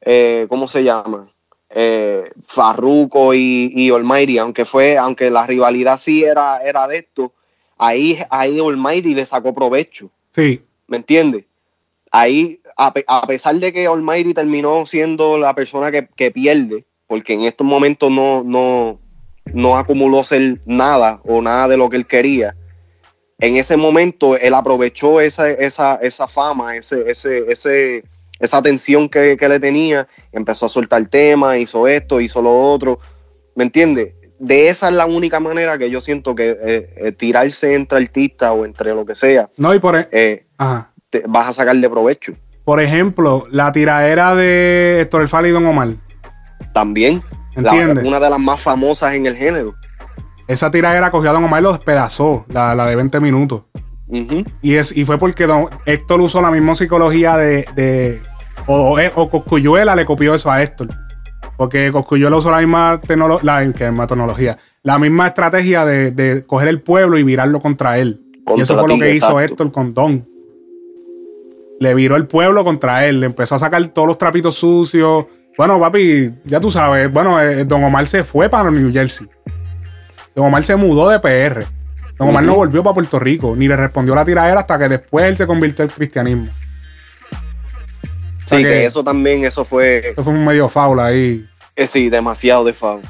eh, 0.00 0.46
¿cómo 0.48 0.66
se 0.68 0.82
llama? 0.82 1.30
Eh, 1.70 2.30
Farruko 2.44 3.34
y, 3.34 3.72
y 3.74 3.90
Almighty, 3.90 4.38
aunque 4.38 4.64
fue, 4.64 4.96
aunque 4.98 5.30
la 5.30 5.46
rivalidad 5.46 5.98
sí 5.98 6.24
era, 6.24 6.62
era 6.62 6.86
de 6.88 6.98
esto, 6.98 7.32
ahí, 7.78 8.18
ahí 8.30 8.58
Almighty 8.58 9.14
le 9.14 9.26
sacó 9.26 9.54
provecho, 9.54 10.10
Sí. 10.30 10.62
¿me 10.88 10.96
entiendes? 10.96 11.44
Ahí, 12.10 12.60
a, 12.76 12.92
a 13.06 13.26
pesar 13.26 13.56
de 13.56 13.72
que 13.72 13.86
Almighty 13.86 14.34
terminó 14.34 14.86
siendo 14.86 15.38
la 15.38 15.54
persona 15.54 15.90
que, 15.90 16.08
que 16.14 16.30
pierde, 16.30 16.84
porque 17.06 17.32
en 17.34 17.42
estos 17.42 17.66
momentos 17.66 18.10
no, 18.10 18.42
no, 18.44 18.98
no 19.52 19.76
acumuló 19.76 20.24
ser 20.24 20.60
nada 20.66 21.20
o 21.24 21.40
nada 21.42 21.68
de 21.68 21.76
lo 21.76 21.88
que 21.88 21.96
él 21.96 22.06
quería, 22.06 22.54
en 23.38 23.56
ese 23.56 23.76
momento 23.76 24.36
él 24.36 24.54
aprovechó 24.54 25.20
esa, 25.20 25.50
esa, 25.50 25.96
esa 25.96 26.28
fama, 26.28 26.76
ese, 26.76 27.10
ese, 27.10 27.50
ese, 27.50 28.04
esa 28.38 28.56
atención 28.58 29.08
que, 29.08 29.36
que 29.36 29.48
le 29.48 29.60
tenía, 29.60 30.06
empezó 30.32 30.66
a 30.66 30.68
soltar 30.68 31.06
temas, 31.08 31.58
hizo 31.58 31.86
esto, 31.88 32.20
hizo 32.20 32.40
lo 32.40 32.72
otro, 32.72 32.98
¿me 33.54 33.64
entiendes? 33.64 34.14
De 34.38 34.68
esa 34.68 34.88
es 34.88 34.94
la 34.94 35.06
única 35.06 35.40
manera 35.40 35.78
que 35.78 35.90
yo 35.90 36.00
siento 36.00 36.34
que 36.34 36.50
eh, 36.60 36.94
eh, 36.96 37.12
tirarse 37.12 37.74
entre 37.74 37.98
artistas 37.98 38.50
o 38.54 38.64
entre 38.64 38.94
lo 38.94 39.04
que 39.04 39.14
sea, 39.14 39.48
No, 39.56 39.74
y 39.74 39.78
por, 39.78 39.96
e- 39.96 40.08
eh, 40.12 40.46
ajá. 40.58 40.92
te- 41.10 41.22
vas 41.26 41.48
a 41.50 41.52
sacarle 41.54 41.88
provecho. 41.90 42.32
por 42.64 42.80
ejemplo, 42.80 43.46
la 43.50 43.70
tiradera 43.72 44.34
de 44.34 45.00
Héctor 45.02 45.28
El 45.40 45.46
y 45.46 45.50
Don 45.50 45.66
Omar. 45.66 45.88
También, 46.72 47.22
la- 47.56 47.70
¿Entiendes? 47.72 48.04
una 48.04 48.20
de 48.20 48.30
las 48.30 48.38
más 48.40 48.60
famosas 48.60 49.14
en 49.14 49.26
el 49.26 49.36
género. 49.36 49.74
Esa 50.46 50.70
tiradera 50.70 51.10
cogió 51.10 51.30
a 51.30 51.32
Don 51.32 51.44
Omar 51.44 51.60
y 51.60 51.64
lo 51.64 51.72
despedazó, 51.72 52.44
la, 52.48 52.74
la 52.74 52.86
de 52.86 52.96
20 52.96 53.18
minutos. 53.20 53.62
Y, 54.62 54.74
es, 54.74 54.94
y 54.96 55.04
fue 55.04 55.18
porque 55.18 55.46
don, 55.46 55.68
Héctor 55.86 56.20
usó 56.20 56.40
la 56.42 56.50
misma 56.50 56.74
psicología 56.74 57.36
de. 57.36 57.66
de 57.74 58.22
o, 58.66 58.94
o, 58.96 59.22
o 59.22 59.30
Cosculluela 59.30 59.96
le 59.96 60.04
copió 60.04 60.34
eso 60.34 60.50
a 60.50 60.62
Héctor. 60.62 60.88
Porque 61.56 61.90
Cosculluela 61.90 62.36
usó 62.36 62.50
la 62.50 62.58
misma, 62.58 63.00
la, 63.42 63.72
que 63.72 63.86
misma 63.88 64.06
tecnología. 64.06 64.58
La 64.82 64.98
misma 64.98 65.28
estrategia 65.28 65.84
de, 65.86 66.10
de 66.10 66.44
coger 66.44 66.68
el 66.68 66.82
pueblo 66.82 67.16
y 67.16 67.22
virarlo 67.22 67.58
contra 67.60 67.96
él. 67.98 68.20
y 68.56 68.60
eso 68.60 68.76
fue 68.78 68.88
lo 68.88 68.98
que 68.98 69.12
hizo. 69.12 69.40
Héctor 69.40 69.72
con 69.72 69.94
Don. 69.94 70.28
Le 71.80 71.94
viró 71.94 72.16
el 72.16 72.26
pueblo 72.26 72.62
contra 72.64 73.06
él. 73.06 73.20
Le 73.20 73.26
empezó 73.26 73.54
a 73.54 73.58
sacar 73.58 73.84
todos 73.88 74.06
los 74.06 74.18
trapitos 74.18 74.56
sucios. 74.56 75.24
Bueno, 75.56 75.78
papi, 75.78 76.32
ya 76.44 76.60
tú 76.60 76.70
sabes. 76.70 77.12
Bueno, 77.12 77.40
eh, 77.40 77.64
Don 77.64 77.82
Omar 77.84 78.06
se 78.06 78.24
fue 78.24 78.48
para 78.48 78.70
New 78.70 78.92
Jersey. 78.92 79.28
Don 80.34 80.46
Omar 80.46 80.64
se 80.64 80.74
mudó 80.76 81.08
de 81.08 81.20
PR. 81.20 81.66
Don 82.18 82.28
Omar 82.28 82.44
no 82.44 82.54
volvió 82.56 82.82
para 82.82 82.94
Puerto 82.94 83.18
Rico, 83.18 83.54
ni 83.56 83.68
le 83.68 83.76
respondió 83.76 84.14
la 84.14 84.24
tiradera 84.24 84.60
hasta 84.60 84.78
que 84.78 84.88
después 84.88 85.24
él 85.26 85.36
se 85.36 85.46
convirtió 85.46 85.84
al 85.84 85.90
cristianismo. 85.92 86.48
Sí, 88.46 88.56
que, 88.58 88.62
que- 88.62 88.84
eso 88.84 89.02
también, 89.02 89.44
eso 89.44 89.64
fue, 89.64 90.10
Eso 90.10 90.22
fue 90.24 90.32
un 90.32 90.44
medio 90.44 90.68
faula 90.68 91.06
ahí. 91.06 91.48
eh, 91.76 91.86
sí, 91.86 92.10
demasiado 92.10 92.64
de 92.64 92.74
foul. 92.74 93.00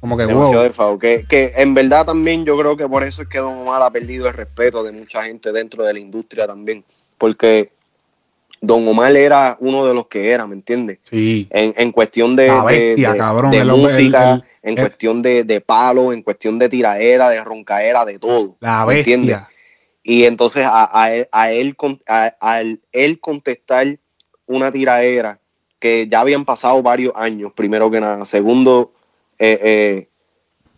Como 0.00 0.16
que, 0.16 0.26
demasiado 0.26 0.52
wow. 0.54 0.62
de 0.62 0.72
foul. 0.72 0.98
Que, 0.98 1.24
que 1.28 1.52
en 1.56 1.74
verdad 1.74 2.06
también 2.06 2.44
yo 2.44 2.56
creo 2.56 2.76
que 2.76 2.86
por 2.88 3.02
eso 3.02 3.22
es 3.22 3.28
que 3.28 3.38
Don 3.38 3.54
Omar 3.58 3.82
ha 3.82 3.90
perdido 3.90 4.28
el 4.28 4.34
respeto 4.34 4.84
de 4.84 4.92
mucha 4.92 5.24
gente 5.24 5.50
dentro 5.52 5.84
de 5.84 5.92
la 5.92 5.98
industria 5.98 6.46
también. 6.46 6.84
Porque 7.18 7.72
Don 8.60 8.86
Omar 8.88 9.14
era 9.16 9.56
uno 9.60 9.86
de 9.86 9.94
los 9.94 10.06
que 10.08 10.30
era, 10.30 10.46
¿me 10.46 10.54
entiendes? 10.54 10.98
Sí. 11.04 11.46
En, 11.50 11.74
en 11.76 11.92
cuestión 11.92 12.34
de, 12.36 12.44
de- 12.44 12.62
bestia, 12.64 13.12
de- 13.12 13.18
cabrón, 13.18 13.50
de 13.50 13.58
el 13.58 13.70
hombre- 13.70 13.92
música, 13.94 14.32
el- 14.32 14.38
el- 14.38 14.44
en 14.70 14.76
cuestión 14.76 15.22
de, 15.22 15.44
de 15.44 15.60
palo, 15.60 16.12
en 16.12 16.22
cuestión 16.22 16.58
de 16.58 16.68
tiraera, 16.68 17.30
de 17.30 17.42
roncaera, 17.44 18.04
de 18.04 18.18
todo. 18.18 18.56
La 18.60 18.84
¿me 18.84 18.98
entiendes? 18.98 19.30
bestia. 19.36 19.50
Y 20.02 20.24
entonces 20.24 20.64
a, 20.66 20.88
a 20.92 21.12
él, 21.14 21.28
a, 21.32 21.52
él, 21.52 21.76
a- 22.06 22.62
él 22.92 23.20
contestar 23.20 23.98
una 24.46 24.72
tiraera 24.72 25.40
que 25.78 26.08
ya 26.08 26.20
habían 26.20 26.44
pasado 26.44 26.82
varios 26.82 27.12
años, 27.14 27.52
primero 27.54 27.90
que 27.90 28.00
nada. 28.00 28.24
Segundo, 28.24 28.92
eh, 29.38 29.58
eh, 29.62 30.08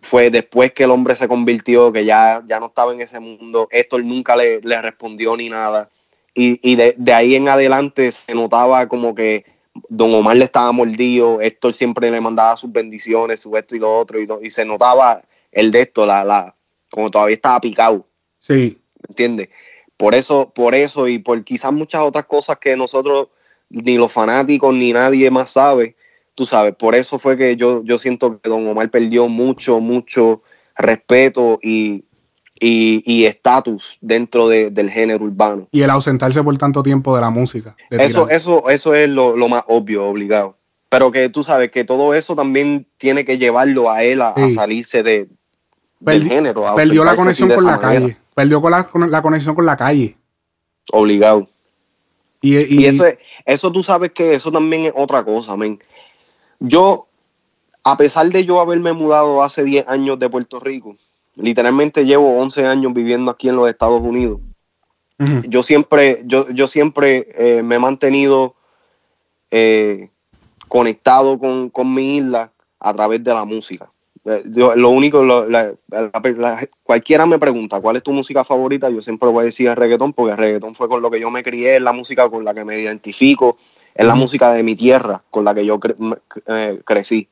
fue 0.02 0.30
después 0.30 0.72
que 0.72 0.84
el 0.84 0.90
hombre 0.90 1.14
se 1.14 1.28
convirtió, 1.28 1.92
que 1.92 2.04
ya, 2.04 2.42
ya 2.46 2.58
no 2.60 2.66
estaba 2.66 2.92
en 2.92 3.00
ese 3.00 3.20
mundo. 3.20 3.68
Héctor 3.70 4.04
nunca 4.04 4.37
le, 4.37 4.60
le 4.60 4.82
respondió 4.82 5.37
ni 5.37 5.49
nada. 5.49 5.88
Y, 6.34 6.60
y 6.62 6.76
de, 6.76 6.94
de 6.96 7.12
ahí 7.12 7.34
en 7.34 7.49
adelante 7.49 8.12
se 8.12 8.34
notaba 8.34 8.87
como 8.88 9.14
que 9.14 9.44
Don 9.88 10.14
Omar 10.14 10.37
le 10.37 10.44
estaba 10.44 10.70
mordido, 10.72 11.40
Héctor 11.40 11.75
siempre 11.75 12.10
le 12.10 12.20
mandaba 12.20 12.56
sus 12.56 12.70
bendiciones, 12.72 13.40
su 13.40 13.56
esto 13.56 13.76
y 13.76 13.78
lo 13.78 13.99
otro, 13.99 14.20
y, 14.20 14.28
y 14.42 14.50
se 14.50 14.64
notaba 14.64 15.22
el 15.52 15.70
de 15.70 15.82
esto, 15.82 16.06
la, 16.06 16.25
la, 16.25 16.54
como 16.90 17.10
todavía 17.10 17.34
estaba 17.34 17.60
picado. 17.60 18.06
Sí. 18.38 18.80
¿me 19.00 19.12
entiendes? 19.12 19.49
Por 19.96 20.14
eso, 20.14 20.50
por 20.54 20.75
eso 20.75 21.08
y 21.08 21.18
por 21.18 21.42
quizás 21.44 21.72
muchas 21.72 22.02
otras 22.02 22.25
cosas 22.26 22.58
que 22.58 22.76
nosotros, 22.76 23.28
ni 23.68 23.96
los 23.96 24.12
fanáticos, 24.12 24.75
ni 24.75 24.92
nadie 24.92 25.30
más 25.30 25.50
sabe, 25.50 25.96
tú 26.34 26.44
sabes, 26.46 26.75
por 26.75 26.94
eso 26.94 27.18
fue 27.18 27.37
que 27.37 27.56
yo, 27.56 27.82
yo 27.84 27.99
siento 27.99 28.40
que 28.40 28.49
Don 28.49 28.66
Omar 28.66 28.90
perdió 28.90 29.28
mucho, 29.28 29.80
mucho 29.80 30.42
respeto 30.76 31.58
y 31.62 32.04
y 32.61 33.02
y 33.07 33.25
estatus 33.25 33.97
dentro 34.00 34.47
de- 34.49 34.71
del 34.71 34.90
género 34.90 35.25
urbano. 35.25 35.67
Y 35.73 35.83
el 35.83 35.90
ausentarse 35.90 36.43
por 36.43 36.57
tanto 36.59 36.83
tiempo 36.83 37.14
de 37.17 37.23
la 37.23 37.31
música. 37.31 37.75
de 37.90 38.05
Eso, 38.05 38.29
eso, 38.29 38.69
eso 38.69 38.95
es 38.95 39.09
lo, 39.09 39.35
lo 39.37 39.49
más 39.49 39.64
obvio, 39.67 40.07
obligado. 40.07 40.57
Pero 40.90 41.11
que 41.11 41.29
tú 41.29 41.43
sabes 41.43 41.71
que 41.71 41.85
todo 41.85 42.14
eso 42.14 42.37
también 42.37 42.87
tiene 42.99 43.25
que 43.25 43.38
llevarlo 43.38 43.90
a 43.90 44.02
él 44.02 44.21
a, 44.23 44.35
salirse 44.55 45.02
de, 45.02 45.29
del 46.00 46.25
género. 46.25 46.67
a 46.67 46.75
Perdió 46.75 47.05
la 47.05 47.14
conexión 47.17 47.49
con 47.50 47.64
la 47.64 47.79
manera. 47.79 48.00
calle. 48.00 48.17
Perdió 48.35 48.61
con 48.61 48.71
la, 48.73 48.85
con 48.85 49.11
la 49.11 49.23
conexión 49.23 49.55
con 49.55 49.64
la 49.67 49.76
calle. 49.76 50.17
Obligado. 50.93 51.47
Y, 52.43 52.57
y- 52.59 52.81
Y 52.81 52.87
eso, 52.87 53.07
es- 53.07 53.19
eso 53.45 53.71
tú 53.71 53.83
sabes 53.83 54.11
que 54.12 54.35
eso 54.35 54.50
también 54.50 54.87
es 54.87 54.93
otra 54.97 55.23
cosa, 55.25 55.57
men. 55.57 55.79
Yo, 56.59 57.07
a 57.85 57.97
pesar 57.97 58.29
de 58.31 58.45
yo 58.45 58.61
haberme 58.61 58.93
mudado 58.93 59.43
hace 59.43 59.62
10 59.64 59.87
años 59.88 60.19
de 60.19 60.29
Puerto 60.29 60.59
Rico, 60.61 60.97
literalmente 61.42 62.04
llevo 62.04 62.38
11 62.40 62.66
años 62.66 62.92
viviendo 62.92 63.30
aquí 63.30 63.49
en 63.49 63.56
los 63.56 63.68
Estados 63.68 64.00
Unidos. 64.02 64.40
Yo 65.49 65.62
siempre, 65.62 66.23
yo, 66.25 66.49
yo 66.50 66.66
siempre 66.66 67.28
eh, 67.37 67.62
me 67.62 67.75
he 67.75 67.78
mantenido 67.78 68.54
eh, 69.50 70.09
conectado 70.68 71.38
con, 71.38 71.70
con 71.70 71.92
mi 71.92 72.16
isla 72.18 72.52
a 72.78 72.94
través 72.94 73.23
de 73.23 73.35
la 73.35 73.44
música. 73.44 73.90
Eh, 74.25 74.42
yo- 74.47 74.75
lo 74.76 74.90
único, 74.90 75.23
lo- 75.23 75.49
la- 75.49 75.73
la- 75.88 76.11
la- 76.37 76.68
cualquiera 76.82 77.26
me 77.26 77.38
pregunta 77.38 77.80
cuál 77.80 77.97
es 77.97 78.02
tu 78.02 78.12
música 78.12 78.44
favorita, 78.44 78.88
yo 78.90 79.02
siempre 79.02 79.28
voy 79.28 79.42
a 79.42 79.44
decir 79.44 79.68
el 79.68 79.76
reggaetón, 79.76 80.12
porque 80.12 80.32
el 80.32 80.38
reggaetón 80.38 80.75
fue 80.75 80.88
con 80.88 81.02
lo 81.02 81.11
que 81.11 81.20
yo 81.20 81.30
me 81.30 81.42
crié, 81.42 81.76
es 81.76 81.82
la 81.82 81.92
música 81.92 82.28
con 82.28 82.44
la 82.44 82.54
que 82.54 82.64
me 82.64 82.78
identifico, 82.78 83.56
es 83.94 84.06
la 84.06 84.14
música 84.14 84.52
de 84.52 84.62
mi 84.62 84.75
tierra 84.75 85.23
con 85.30 85.44
la 85.44 85.54
que 85.54 85.64
yo 85.66 85.78
cre- 85.80 86.20
eh, 86.47 86.80
crecí. 86.85 87.28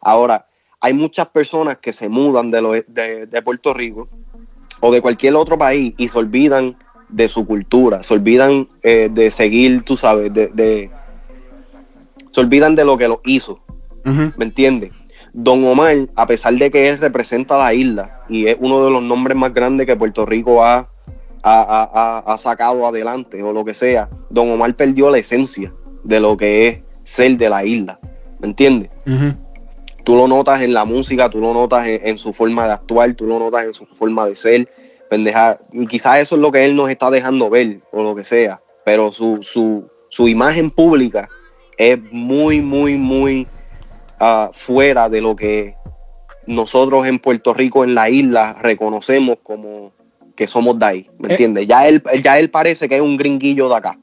Ahora, 0.00 0.46
hay 0.82 0.92
muchas 0.94 1.28
personas 1.28 1.78
que 1.78 1.92
se 1.92 2.08
mudan 2.08 2.50
de, 2.50 2.60
lo- 2.60 2.72
de, 2.72 3.26
de 3.26 3.42
Puerto 3.42 3.72
Rico 3.72 4.08
o 4.80 4.92
de 4.92 5.00
cualquier 5.00 5.34
otro 5.36 5.56
país 5.56 5.94
y 5.96 6.08
se 6.08 6.18
olvidan 6.18 6.76
de 7.08 7.28
su 7.28 7.46
cultura, 7.46 8.02
se 8.02 8.12
olvidan 8.14 8.68
eh, 8.82 9.08
de 9.12 9.30
seguir, 9.30 9.82
tú 9.84 9.96
sabes, 9.96 10.32
de, 10.32 10.48
de- 10.48 10.90
se 12.30 12.40
olvidan 12.40 12.74
de 12.74 12.84
lo 12.84 12.96
que 12.96 13.08
lo 13.08 13.20
hizo. 13.24 13.60
¿me 14.36 14.44
entiendes? 14.44 14.90
Don 15.32 15.64
Omar, 15.64 16.08
a 16.16 16.26
pesar 16.26 16.54
de 16.54 16.70
que 16.70 16.88
él 16.88 16.98
representa 16.98 17.56
la 17.56 17.72
isla 17.72 18.20
y 18.28 18.48
es 18.48 18.56
uno 18.58 18.84
de 18.84 18.90
los 18.90 19.02
nombres 19.02 19.36
más 19.36 19.54
grandes 19.54 19.86
que 19.86 19.94
Puerto 19.96 20.26
Rico 20.26 20.64
ha, 20.64 20.88
ha- 21.42 21.88
ha- 21.94 22.18
ha- 22.26 22.38
sacado 22.38 22.86
adelante 22.86 23.42
o 23.42 23.52
lo 23.52 23.64
que 23.64 23.74
sea, 23.74 24.08
Don 24.30 24.50
Omar 24.50 24.74
perdió 24.74 25.10
la 25.10 25.18
esencia 25.18 25.72
de 26.02 26.18
lo 26.20 26.36
que 26.36 26.66
es 26.68 26.78
ser 27.04 27.36
de 27.36 27.48
la 27.48 27.64
isla, 27.64 28.00
¿me 28.40 28.48
entiendes? 28.48 28.90
Tú 30.04 30.16
lo 30.16 30.26
notas 30.28 30.62
en 30.62 30.74
la 30.74 30.84
música, 30.84 31.28
tú 31.28 31.38
lo 31.40 31.54
notas 31.54 31.86
en, 31.86 32.00
en 32.06 32.18
su 32.18 32.32
forma 32.32 32.66
de 32.66 32.72
actuar, 32.72 33.14
tú 33.14 33.26
lo 33.26 33.38
notas 33.38 33.64
en 33.64 33.74
su 33.74 33.86
forma 33.86 34.26
de 34.26 34.34
ser, 34.34 34.68
pendeja. 35.08 35.58
Y 35.72 35.86
quizás 35.86 36.18
eso 36.20 36.34
es 36.36 36.40
lo 36.40 36.50
que 36.50 36.64
él 36.64 36.74
nos 36.74 36.90
está 36.90 37.10
dejando 37.10 37.48
ver 37.50 37.78
o 37.92 38.02
lo 38.02 38.14
que 38.14 38.24
sea, 38.24 38.60
pero 38.84 39.12
su, 39.12 39.38
su, 39.42 39.88
su 40.08 40.28
imagen 40.28 40.70
pública 40.70 41.28
es 41.78 41.98
muy, 42.10 42.60
muy, 42.60 42.96
muy 42.96 43.46
ah, 44.18 44.50
fuera 44.52 45.08
de 45.08 45.20
lo 45.20 45.36
que 45.36 45.74
nosotros 46.46 47.06
en 47.06 47.18
Puerto 47.20 47.54
Rico, 47.54 47.84
en 47.84 47.94
la 47.94 48.10
isla, 48.10 48.56
reconocemos 48.60 49.38
como 49.42 49.92
que 50.34 50.48
somos 50.48 50.78
de 50.78 50.86
ahí, 50.86 51.10
¿me 51.18 51.28
Eh. 51.28 51.30
entiendes? 51.32 51.66
Ya 51.68 51.86
él, 51.86 52.02
ya 52.22 52.38
él 52.38 52.50
parece 52.50 52.88
que 52.88 52.96
es 52.96 53.02
un 53.02 53.16
gringuillo 53.16 53.68
de 53.68 53.76
acá. 53.76 53.98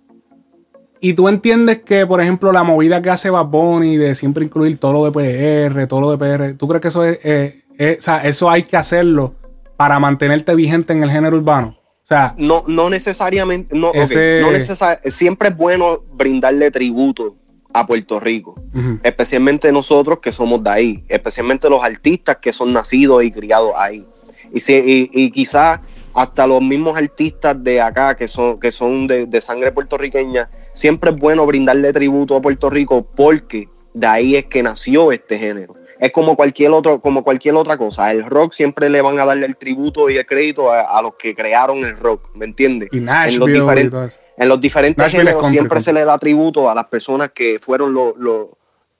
Y 1.02 1.14
tú 1.14 1.28
entiendes 1.30 1.80
que, 1.80 2.06
por 2.06 2.22
ejemplo, 2.22 2.52
la 2.52 2.64
movida 2.64 3.02
que 3.02 3.10
hace 3.10 3.30
Bad 3.30 3.46
Bunny 3.46 3.96
de 3.98 4.16
siempre 4.16 4.44
incluir 4.44 4.78
todo 4.78 4.94
lo 4.94 5.06
de 5.06 5.12
PR, 5.12 5.88
todo 5.88 6.02
lo 6.02 6.12
de 6.12 6.18
PR, 6.18 6.54
¿tú 6.58 6.68
crees 6.68 6.82
que 6.82 6.88
eso 6.90 7.06
es, 7.06 7.20
eh, 7.24 7.62
eh, 7.78 7.96
o 8.00 8.02
sea, 8.02 8.18
eso 8.26 8.50
hay 8.50 8.64
que 8.64 8.76
hacerlo 8.76 9.34
para 9.78 9.98
mantenerte 10.00 10.54
vigente 10.56 10.92
en 10.94 11.04
el 11.04 11.10
género 11.10 11.38
urbano? 11.38 11.78
O 12.04 12.08
sea, 12.10 12.34
No, 12.38 12.64
no 12.68 12.90
necesariamente, 12.90 13.74
no, 13.78 13.94
Ese- 13.94 14.40
no 14.42 14.52
necesar- 14.52 15.00
siempre 15.10 15.50
es 15.50 15.56
bueno 15.58 16.00
brindarle 16.14 16.70
tributo 16.72 17.36
a 17.72 17.86
Puerto 17.86 18.20
Rico, 18.20 18.56
especialmente 19.04 19.72
nosotros 19.72 20.20
que 20.20 20.32
somos 20.32 20.64
de 20.64 20.70
ahí, 20.72 21.04
especialmente 21.08 21.70
los 21.70 21.84
artistas 21.84 22.38
que 22.42 22.52
son 22.52 22.74
nacidos 22.74 23.24
y 23.24 23.32
criados 23.32 23.72
ahí. 23.78 24.04
Y, 24.52 24.60
si, 24.60 24.74
y, 24.74 25.10
y 25.14 25.32
quizás 25.32 25.80
hasta 26.16 26.48
los 26.48 26.62
mismos 26.62 26.98
artistas 26.98 27.64
de 27.64 27.80
acá 27.80 28.18
que 28.18 28.28
son, 28.28 28.60
que 28.60 28.72
son 28.72 29.06
de, 29.08 29.28
de 29.28 29.40
sangre 29.40 29.72
puertorriqueña, 29.72 30.50
siempre 30.80 31.12
es 31.12 31.18
bueno 31.18 31.46
brindarle 31.46 31.92
tributo 31.92 32.38
a 32.38 32.42
Puerto 32.42 32.70
Rico 32.70 33.06
porque 33.16 33.68
de 33.94 34.08
ahí 34.08 34.36
es 34.38 34.46
que 34.46 34.64
nació 34.64 35.12
este 35.12 35.38
género. 35.38 35.74
Es 36.00 36.14
como 36.14 36.38
cualquier 36.38 36.72
otro, 36.72 37.02
como 37.02 37.26
cualquier 37.26 37.56
otra 37.56 37.78
cosa. 37.78 38.10
El 38.12 38.24
rock 38.24 38.54
siempre 38.54 38.90
le 38.90 39.02
van 39.02 39.20
a 39.20 39.26
darle 39.26 39.46
el 39.46 39.58
tributo 39.58 40.10
y 40.10 40.16
el 40.16 40.26
crédito 40.26 40.72
a, 40.72 40.80
a 40.80 41.02
los 41.02 41.16
que 41.16 41.36
crearon 41.36 41.80
el 41.80 41.98
rock, 41.98 42.30
¿me 42.34 42.46
entiendes? 42.46 42.88
y 42.94 43.00
en 43.00 43.06
los 43.06 43.48
diferentes 43.48 43.92
todo 43.92 44.06
eso. 44.06 44.20
en 44.38 44.48
los 44.48 44.62
diferentes 44.62 44.98
Nashville 44.98 45.24
es 45.24 45.26
géneros 45.26 45.42
country, 45.42 45.58
siempre 45.58 45.76
country. 45.76 45.84
se 45.84 45.94
le 45.94 46.06
da 46.06 46.18
tributo 46.18 46.70
a 46.70 46.76
las 46.76 46.86
personas 46.86 47.32
que 47.32 47.60
fueron 47.60 47.94
los, 47.94 48.16
los, 48.16 48.48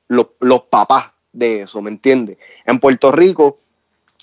los, 0.10 0.28
los 0.42 0.64
papás 0.64 1.06
de 1.32 1.62
eso, 1.62 1.82
¿me 1.82 1.92
entiendes? 1.92 2.38
En 2.66 2.80
Puerto 2.80 3.14
Rico, 3.14 3.60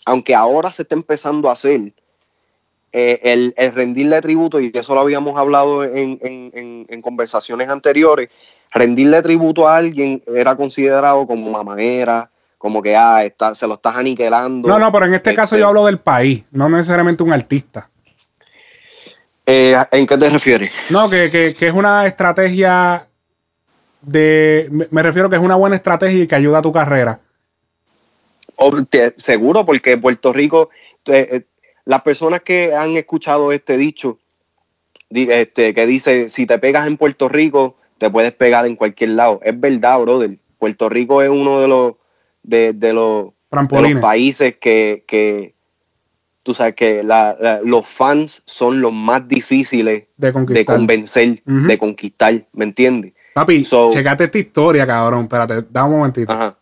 aunque 0.05 0.35
ahora 0.35 0.71
se 0.75 0.83
está 0.83 0.95
empezando 0.95 1.49
a 1.49 1.53
hacer, 1.53 1.95
eh, 2.99 3.21
el, 3.25 3.53
el 3.59 3.75
rendirle 3.75 4.23
tributo, 4.23 4.59
y 4.59 4.71
eso 4.73 4.95
lo 4.95 5.01
habíamos 5.03 5.39
hablado 5.39 5.85
en, 5.85 6.19
en- 6.23 6.51
en- 6.55 6.87
en 6.89 7.03
conversaciones 7.03 7.69
anteriores, 7.69 8.31
rendirle 8.73 9.21
tributo 9.21 9.69
a 9.69 9.77
alguien 9.77 10.23
era 10.27 10.57
considerado 10.57 11.27
como 11.27 11.51
mamadera, 11.51 12.31
como 12.57 12.81
que 12.81 12.97
ah, 12.97 13.23
está, 13.23 13.55
se 13.55 13.67
lo 13.67 13.75
estás 13.75 13.97
aniquilando. 13.97 14.67
No, 14.67 14.79
no, 14.79 14.91
pero 14.91 15.05
en 15.05 15.15
este 15.15 15.35
caso 15.35 15.55
Este- 15.57 15.61
yo 15.61 15.69
hablo 15.69 15.85
del 15.85 15.99
país, 15.99 16.45
no 16.53 16.71
necesariamente 16.71 17.23
un 17.23 17.33
artista. 17.35 17.91
Eh, 19.45 19.77
¿En 19.93 20.07
qué 20.07 20.17
te 20.17 20.31
refieres? 20.31 20.71
No, 20.89 21.11
que, 21.11 21.31
que- 21.31 21.53
que 21.55 21.67
es 21.69 21.75
una 21.75 22.07
estrategia 22.07 23.07
de. 24.01 24.69
Me, 24.71 24.87
me 24.91 25.03
refiero 25.03 25.29
que 25.29 25.37
es 25.37 25.43
una 25.43 25.55
buena 25.57 25.77
estrategia 25.77 26.23
y 26.23 26.27
que 26.27 26.35
ayuda 26.35 26.59
a 26.59 26.63
tu 26.63 26.73
carrera. 26.73 27.21
Seguro, 29.19 29.67
porque 29.67 29.99
Puerto 29.99 30.33
Rico, 30.33 30.71
eh, 31.07 31.43
las 31.87 32.03
personas 32.03 32.43
que 32.43 32.75
han 32.75 32.97
escuchado 32.99 33.51
este 33.53 33.79
dicho, 33.79 34.19
di- 35.09 35.29
este, 35.31 35.73
que 35.73 35.87
dice, 35.87 36.29
si 36.29 36.45
te 36.47 36.59
pegas 36.59 36.87
en 36.87 36.99
Puerto 36.99 37.29
Rico, 37.31 37.77
te 37.99 38.11
puedes 38.11 38.33
pegar 38.33 38.67
en 38.67 38.77
cualquier 38.77 39.11
lado. 39.11 39.41
Es 39.43 39.59
verdad, 39.59 39.99
brother. 40.01 40.37
Puerto 40.59 40.89
Rico 40.91 41.23
es 41.23 41.31
uno 41.31 41.61
de 41.61 41.69
los, 41.69 41.95
de, 42.43 42.73
de 42.75 42.93
los, 42.93 43.27
de 43.29 43.83
los 43.95 44.03
países 44.03 44.57
que, 44.59 45.05
que 45.07 45.55
tú 46.43 46.53
sabes 46.55 46.75
que 46.75 47.03
la- 47.03 47.37
la- 47.41 47.61
los 47.63 47.87
fans 47.87 48.43
son 48.47 48.81
los 48.81 48.93
más 48.93 49.27
difíciles 49.27 50.05
De 50.17 50.33
de 50.33 50.65
convencer, 50.65 51.43
de 51.45 51.79
conquistar, 51.79 52.45
¿me 52.53 52.65
entiendes? 52.65 53.15
Papi, 53.35 53.65
So- 53.65 53.91
checate 53.93 54.25
esta 54.25 54.39
historia, 54.39 54.87
cabrón. 54.87 55.23
Espérate, 55.23 55.65
da 55.71 55.85
un 55.85 55.93
momentito. 55.93 56.33
Ajá. 56.33 56.57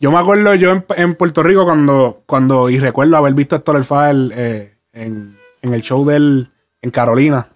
Yo 0.00 0.10
me 0.10 0.18
acuerdo 0.18 0.54
yo 0.54 0.72
en, 0.72 0.84
en 0.96 1.14
Puerto 1.14 1.42
Rico 1.42 1.64
cuando, 1.64 2.22
cuando, 2.26 2.70
y 2.70 2.80
recuerdo 2.80 3.16
haber 3.18 3.34
visto 3.34 3.54
a 3.54 3.58
Héctor 3.58 3.76
El 3.76 3.84
Fader, 3.84 4.32
eh, 4.34 4.74
en, 4.92 5.36
en 5.62 5.74
el 5.74 5.82
show 5.82 6.04
del 6.04 6.50
en 6.82 6.90
Carolina. 6.90 7.48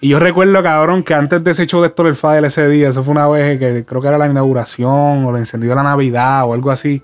Y 0.00 0.10
yo 0.10 0.18
recuerdo, 0.18 0.62
cabrón, 0.62 1.02
que 1.02 1.14
antes 1.14 1.42
de 1.42 1.50
ese 1.50 1.66
show 1.66 1.80
de 1.80 1.88
Héctor 1.88 2.06
el 2.06 2.14
File 2.14 2.46
ese 2.46 2.68
día, 2.68 2.88
eso 2.88 3.02
fue 3.02 3.12
una 3.12 3.26
vez 3.26 3.58
que 3.58 3.84
creo 3.84 4.00
que 4.00 4.08
era 4.08 4.16
la 4.16 4.28
inauguración 4.28 5.24
o 5.24 5.30
el 5.30 5.36
encendido 5.36 5.72
de 5.72 5.76
la 5.76 5.82
Navidad 5.82 6.44
o 6.44 6.54
algo 6.54 6.70
así. 6.70 7.02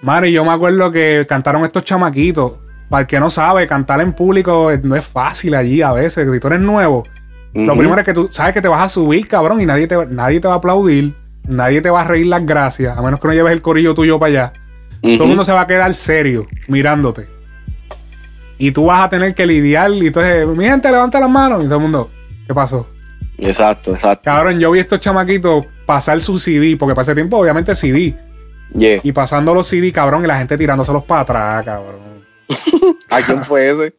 Mari, 0.00 0.32
yo 0.32 0.44
me 0.44 0.52
acuerdo 0.52 0.90
que 0.90 1.26
cantaron 1.28 1.64
estos 1.64 1.84
chamaquitos. 1.84 2.52
Para 2.88 3.02
el 3.02 3.06
que 3.06 3.18
no 3.18 3.30
sabe, 3.30 3.66
cantar 3.66 4.00
en 4.00 4.12
público 4.12 4.70
no 4.82 4.94
es 4.94 5.04
fácil 5.04 5.54
allí 5.54 5.82
a 5.82 5.92
veces. 5.92 6.28
Si 6.30 6.40
tú 6.40 6.46
eres 6.46 6.60
nuevo, 6.60 7.04
lo 7.54 7.76
primero 7.76 7.98
es 7.98 8.04
que 8.04 8.14
tú 8.14 8.28
sabes 8.30 8.54
que 8.54 8.60
te 8.60 8.68
vas 8.68 8.82
a 8.82 8.88
subir, 8.88 9.26
cabrón, 9.26 9.60
y 9.60 9.66
nadie 9.66 9.86
te, 9.86 10.06
nadie 10.06 10.40
te 10.40 10.46
va 10.46 10.54
a 10.54 10.56
aplaudir, 10.58 11.14
nadie 11.48 11.80
te 11.80 11.90
va 11.90 12.02
a 12.02 12.04
reír 12.04 12.26
las 12.26 12.44
gracias, 12.44 12.96
a 12.96 13.02
menos 13.02 13.20
que 13.20 13.28
no 13.28 13.34
lleves 13.34 13.52
el 13.52 13.62
corillo 13.62 13.94
tuyo 13.94 14.18
para 14.18 14.30
allá. 14.30 14.52
Todo 15.02 15.22
el 15.24 15.28
mundo 15.28 15.44
se 15.44 15.52
va 15.52 15.62
a 15.62 15.66
quedar 15.66 15.92
serio 15.94 16.46
mirándote. 16.68 17.28
Y 18.58 18.70
tú 18.70 18.84
vas 18.84 19.02
a 19.02 19.08
tener 19.08 19.34
que 19.34 19.44
lidiar. 19.46 19.90
Y 19.90 20.06
entonces, 20.06 20.46
mi 20.46 20.64
gente, 20.64 20.90
levanta 20.92 21.18
las 21.18 21.28
manos. 21.28 21.60
Y 21.62 21.66
todo 21.66 21.76
el 21.76 21.82
mundo, 21.82 22.10
¿qué 22.46 22.54
pasó? 22.54 22.88
Exacto, 23.38 23.92
exacto. 23.92 24.22
Cabrón, 24.24 24.60
yo 24.60 24.70
vi 24.70 24.78
a 24.78 24.82
estos 24.82 25.00
chamaquitos 25.00 25.66
pasar 25.84 26.20
su 26.20 26.38
CD, 26.38 26.76
porque 26.78 26.94
para 26.94 27.02
ese 27.02 27.14
tiempo, 27.14 27.38
obviamente, 27.38 27.74
CD. 27.74 28.16
Yeah. 28.74 29.00
Y 29.02 29.10
pasando 29.10 29.52
los 29.52 29.66
CD, 29.66 29.90
cabrón, 29.90 30.22
y 30.22 30.28
la 30.28 30.38
gente 30.38 30.56
tirándoselos 30.56 31.02
para 31.02 31.20
atrás, 31.22 31.64
cabrón. 31.64 32.22
¿A 33.10 33.20
quién 33.22 33.44
fue 33.44 33.70
ese? 33.70 33.94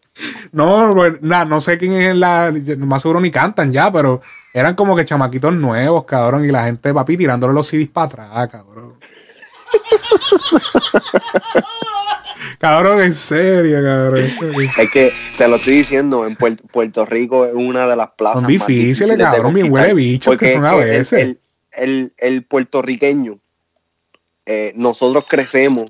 No, 0.53 0.95
na- 1.21 1.43
no 1.43 1.59
sé 1.59 1.77
quién 1.77 1.93
es 1.93 2.15
la. 2.15 2.53
Más 2.77 3.01
seguro 3.01 3.19
ni 3.19 3.31
cantan 3.31 3.73
ya, 3.73 3.91
pero 3.91 4.21
eran 4.53 4.75
como 4.75 4.95
que 4.95 5.03
chamaquitos 5.05 5.53
nuevos, 5.55 6.05
cabrón. 6.05 6.45
Y 6.45 6.49
la 6.49 6.65
gente, 6.65 6.93
papi, 6.93 7.17
tirándole 7.17 7.53
los 7.53 7.67
CDs 7.67 7.89
para 7.89 8.05
atrás, 8.05 8.47
cabrón. 8.49 8.99
cabrón, 12.59 13.01
en 13.01 13.13
serio, 13.13 13.81
cabrón. 13.83 14.25
Es 14.77 14.89
que 14.91 15.13
te 15.37 15.47
lo 15.47 15.55
estoy 15.57 15.77
diciendo, 15.77 16.25
en 16.27 16.35
Puerto, 16.35 16.63
Puerto 16.71 17.05
Rico 17.05 17.45
es 17.45 17.53
una 17.53 17.87
de 17.87 17.95
las 17.95 18.11
plazas 18.11 18.41
Son 18.41 18.43
más 18.57 18.67
difíciles, 18.67 19.17
cabrón, 19.17 19.53
bien 19.53 19.71
huele 19.71 19.93
bichos 19.93 20.31
que 20.33 20.37
porque 20.37 20.53
son 20.53 20.65
a 20.65 20.75
veces. 20.75 21.13
El, 21.19 21.39
el- 21.71 22.13
el 22.17 22.43
puertorriqueño, 22.45 23.39
eh, 24.45 24.73
nosotros 24.75 25.25
crecemos, 25.27 25.85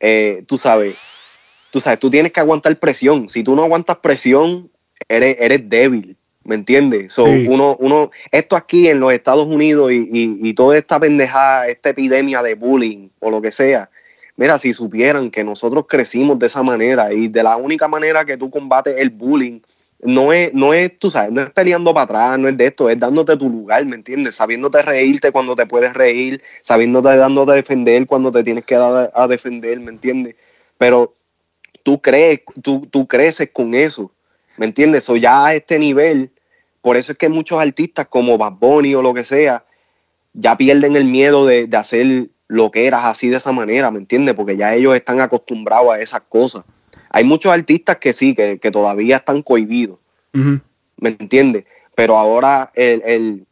eh, 0.00 0.44
tú 0.46 0.56
sabes, 0.56 0.96
tú 1.70 1.80
sabes, 1.80 1.98
tú 1.98 2.08
tienes 2.10 2.32
que 2.32 2.40
aguantar 2.40 2.74
presión. 2.78 3.28
Si 3.28 3.42
tú 3.42 3.54
no 3.54 3.64
aguantas 3.64 3.98
presión, 3.98 4.70
eres, 5.08 5.36
eres 5.38 5.68
débil. 5.68 6.16
¿Me 6.48 6.54
entiendes? 6.54 7.12
So, 7.12 7.26
Sí. 7.26 7.44
uno, 7.46 7.76
uno, 7.78 8.10
esto 8.32 8.56
aquí 8.56 8.88
en 8.88 9.00
los 9.00 9.12
Estados 9.12 9.46
Unidos 9.46 9.92
y, 9.92 10.08
y- 10.10 10.38
y 10.48 10.54
toda 10.54 10.78
esta 10.78 10.98
pendejada, 10.98 11.68
esta 11.68 11.90
epidemia 11.90 12.42
de 12.42 12.54
bullying 12.54 13.10
o 13.20 13.30
lo 13.30 13.42
que 13.42 13.52
sea, 13.52 13.90
mira, 14.34 14.58
si 14.58 14.72
supieran 14.72 15.30
que 15.30 15.44
nosotros 15.44 15.84
crecimos 15.86 16.38
de 16.38 16.46
esa 16.46 16.62
manera 16.62 17.12
y 17.12 17.28
de 17.28 17.42
la 17.42 17.58
única 17.58 17.86
manera 17.86 18.24
que 18.24 18.38
tú 18.38 18.48
combates 18.48 18.96
el 18.96 19.10
bullying, 19.10 19.60
no 20.00 20.32
es, 20.32 20.54
no 20.54 20.72
es, 20.72 20.98
tú 20.98 21.10
sabes, 21.10 21.32
no 21.32 21.42
es 21.42 21.50
peleando 21.50 21.92
para 21.92 22.04
atrás, 22.04 22.38
no 22.38 22.48
es 22.48 22.56
de 22.56 22.64
esto, 22.68 22.88
es 22.88 22.98
dándote 22.98 23.36
tu 23.36 23.50
lugar, 23.50 23.84
¿me 23.84 23.96
entiendes? 23.96 24.36
Sabiéndote 24.36 24.80
reírte 24.80 25.30
cuando 25.30 25.54
te 25.54 25.66
puedes 25.66 25.92
reír, 25.92 26.40
sabiéndote 26.62 27.14
dándote 27.14 27.52
a 27.52 27.56
defender 27.56 28.06
cuando 28.06 28.30
te 28.30 28.42
tienes 28.42 28.64
que 28.64 28.76
dar 28.76 29.12
a 29.14 29.28
defender, 29.28 29.78
¿me 29.80 29.90
entiendes? 29.90 30.34
Pero 30.78 31.14
tú 31.82 32.00
crees, 32.00 32.40
tú, 32.62 32.86
tú 32.90 33.06
creces 33.06 33.50
con 33.52 33.74
eso, 33.74 34.10
¿me 34.56 34.64
entiendes? 34.64 35.06
O 35.10 35.16
ya 35.16 35.44
a 35.48 35.54
este 35.54 35.78
nivel, 35.78 36.30
por 36.80 36.96
eso 36.96 37.12
es 37.12 37.18
que 37.18 37.28
muchos 37.28 37.60
artistas 37.60 38.06
como 38.08 38.38
Bad 38.38 38.52
Bunny 38.54 38.94
o 38.94 39.02
lo 39.02 39.14
que 39.14 39.24
sea, 39.24 39.64
ya 40.32 40.56
pierden 40.56 40.96
el 40.96 41.04
miedo 41.04 41.46
de, 41.46 41.66
de 41.66 41.76
hacer 41.76 42.28
lo 42.46 42.70
que 42.70 42.86
eras 42.86 43.04
así 43.04 43.28
de 43.28 43.36
esa 43.36 43.52
manera, 43.52 43.90
¿me 43.90 43.98
entiendes? 43.98 44.34
Porque 44.34 44.56
ya 44.56 44.74
ellos 44.74 44.94
están 44.94 45.20
acostumbrados 45.20 45.92
a 45.92 46.00
esas 46.00 46.22
cosas. 46.28 46.64
Hay 47.10 47.24
muchos 47.24 47.52
artistas 47.52 47.96
que 47.98 48.12
sí, 48.12 48.34
que, 48.34 48.58
que 48.58 48.70
todavía 48.70 49.16
están 49.16 49.42
cohibidos. 49.42 49.98
¿me 51.00 51.10
entiendes? 51.10 51.64
Pero 51.94 52.16
ahora 52.16 52.70
el, 52.74 53.02
el- 53.04 53.46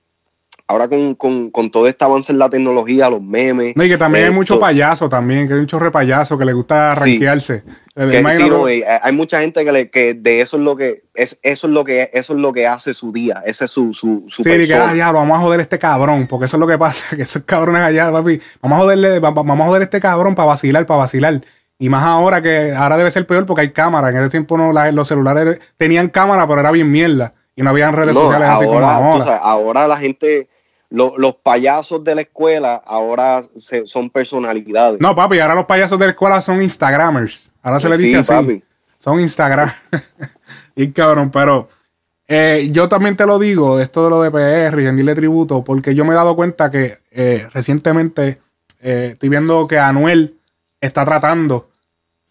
ahora 0.68 0.88
con, 0.88 1.14
con, 1.14 1.50
con 1.50 1.70
todo 1.70 1.87
este 1.87 2.05
avance 2.05 2.33
en 2.33 2.38
la 2.38 2.50
tecnología, 2.50 3.09
los 3.09 3.22
memes. 3.22 3.76
No, 3.76 3.85
y 3.85 3.88
que 3.88 3.96
también 3.96 4.24
hay 4.24 4.31
eh, 4.31 4.35
mucho 4.35 4.59
payaso 4.59 5.09
también, 5.09 5.46
que 5.46 5.55
hay 5.55 5.61
un 5.61 5.66
chorre 5.66 5.90
payaso 5.92 6.37
que 6.37 6.44
le 6.44 6.52
gusta 6.52 6.94
Sí. 6.96 7.00
ranquearse. 7.00 7.62
Eh, 7.94 8.09
que 8.11 8.18
imagino 8.20 8.44
sí, 8.46 8.50
no, 8.50 8.68
eh, 8.68 8.85
hay 9.02 9.12
mucha 9.12 9.40
gente 9.40 9.64
que, 9.64 9.72
le, 9.72 9.90
que 9.90 10.14
de 10.14 10.40
eso 10.40 10.57
es 10.57 10.62
lo 10.64 10.76
que 10.76 11.05
es 11.14 11.38
eso 11.42 11.66
es 11.66 11.72
lo 11.72 11.85
que 11.85 12.11
eso 12.12 12.33
es 12.35 12.38
lo 12.40 12.52
que 12.52 12.66
hace 12.66 12.92
su 12.94 13.11
día 13.12 13.42
ese 13.46 13.64
es 13.66 13.70
su 13.70 13.94
su, 13.94 14.24
su 14.29 14.42
Sí, 14.42 14.50
de 14.50 14.59
que, 14.59 14.66
persona. 14.66 14.90
ah, 14.90 14.94
diablo, 14.94 15.18
vamos 15.20 15.38
a 15.38 15.42
joder 15.42 15.61
a 15.61 15.62
este 15.62 15.79
cabrón, 15.79 16.26
porque 16.26 16.44
eso 16.46 16.57
es 16.57 16.61
lo 16.61 16.66
que 16.66 16.76
pasa, 16.79 17.05
que 17.16 17.22
esos 17.22 17.42
cabrones 17.44 17.83
allá, 17.83 18.11
papi, 18.12 18.40
vamos 18.61 18.79
a 18.79 18.83
joderle, 18.83 19.18
va- 19.20 19.31
va- 19.31 19.42
vamos 19.42 19.61
a 19.61 19.66
joder 19.68 19.83
a 19.83 19.85
este 19.85 20.00
cabrón 20.00 20.35
para 20.35 20.48
vacilar, 20.48 20.85
para 20.85 20.98
vacilar. 21.00 21.40
Y 21.79 21.88
más 21.90 22.05
ahora 22.05 22.40
que 22.42 22.72
ahora 22.74 22.96
debe 22.96 23.11
ser 23.11 23.26
peor 23.26 23.44
porque 23.46 23.61
hay 23.61 23.70
cámara. 23.70 24.09
En 24.11 24.16
ese 24.16 24.31
tiempo 24.31 24.57
no, 24.59 24.72
la- 24.72 24.90
los 24.92 25.07
celulares 25.09 25.59
tenían 25.76 26.09
cámara, 26.09 26.46
pero 26.48 26.61
era 26.61 26.70
bien 26.72 26.90
mierda. 26.90 27.35
Y 27.55 27.62
no 27.62 27.70
habían 27.70 27.92
redes 27.94 28.14
No, 28.14 28.22
sociales 28.22 28.48
así 28.50 28.64
como 28.66 28.81
ahora. 28.81 29.24
sabes, 29.24 29.40
ahora 29.42 29.87
la 29.88 29.96
gente 29.96 30.48
lo- 30.96 31.18
los 31.18 31.35
payasos 31.37 32.02
de 32.02 32.14
la 32.14 32.22
escuela 32.22 32.76
ahora 32.85 33.42
se- 33.59 33.87
son 33.87 34.09
personalidades 34.11 35.00
No, 35.00 35.14
papi, 35.14 35.38
ahora 35.40 35.54
los 35.54 35.66
payasos 35.66 35.98
de 35.98 36.06
la 36.06 36.11
escuela 36.12 36.40
son 36.40 36.62
Instagramers. 36.62 37.50
Ahora 37.62 37.80
se 37.80 37.88
dice 37.96 38.06
Sí, 38.09 38.14
así. 38.16 38.32
papi. 38.32 38.62
Son 38.98 39.20
Instagram. 39.20 39.68
y 40.74 40.90
cabrón, 40.92 41.30
pero 41.30 41.68
eh, 42.28 42.68
yo 42.72 42.88
también 42.88 43.14
te 43.16 43.26
lo 43.26 43.38
digo, 43.38 43.78
esto 43.78 44.04
de 44.04 44.11
lo 44.11 44.22
de 44.22 44.30
PR 44.30 44.80
y 44.82 44.85
rendirle 44.87 45.14
tributo, 45.14 45.62
porque 45.62 45.94
yo 45.94 46.04
me 46.04 46.12
he 46.12 46.16
dado 46.16 46.35
cuenta 46.35 46.70
que 46.70 46.98
eh, 47.12 47.46
recientemente 47.52 48.40
eh, 48.80 49.11
estoy 49.12 49.28
viendo 49.28 49.66
que 49.66 49.78
Anuel 49.78 50.38
está 50.80 51.04
tratando, 51.04 51.70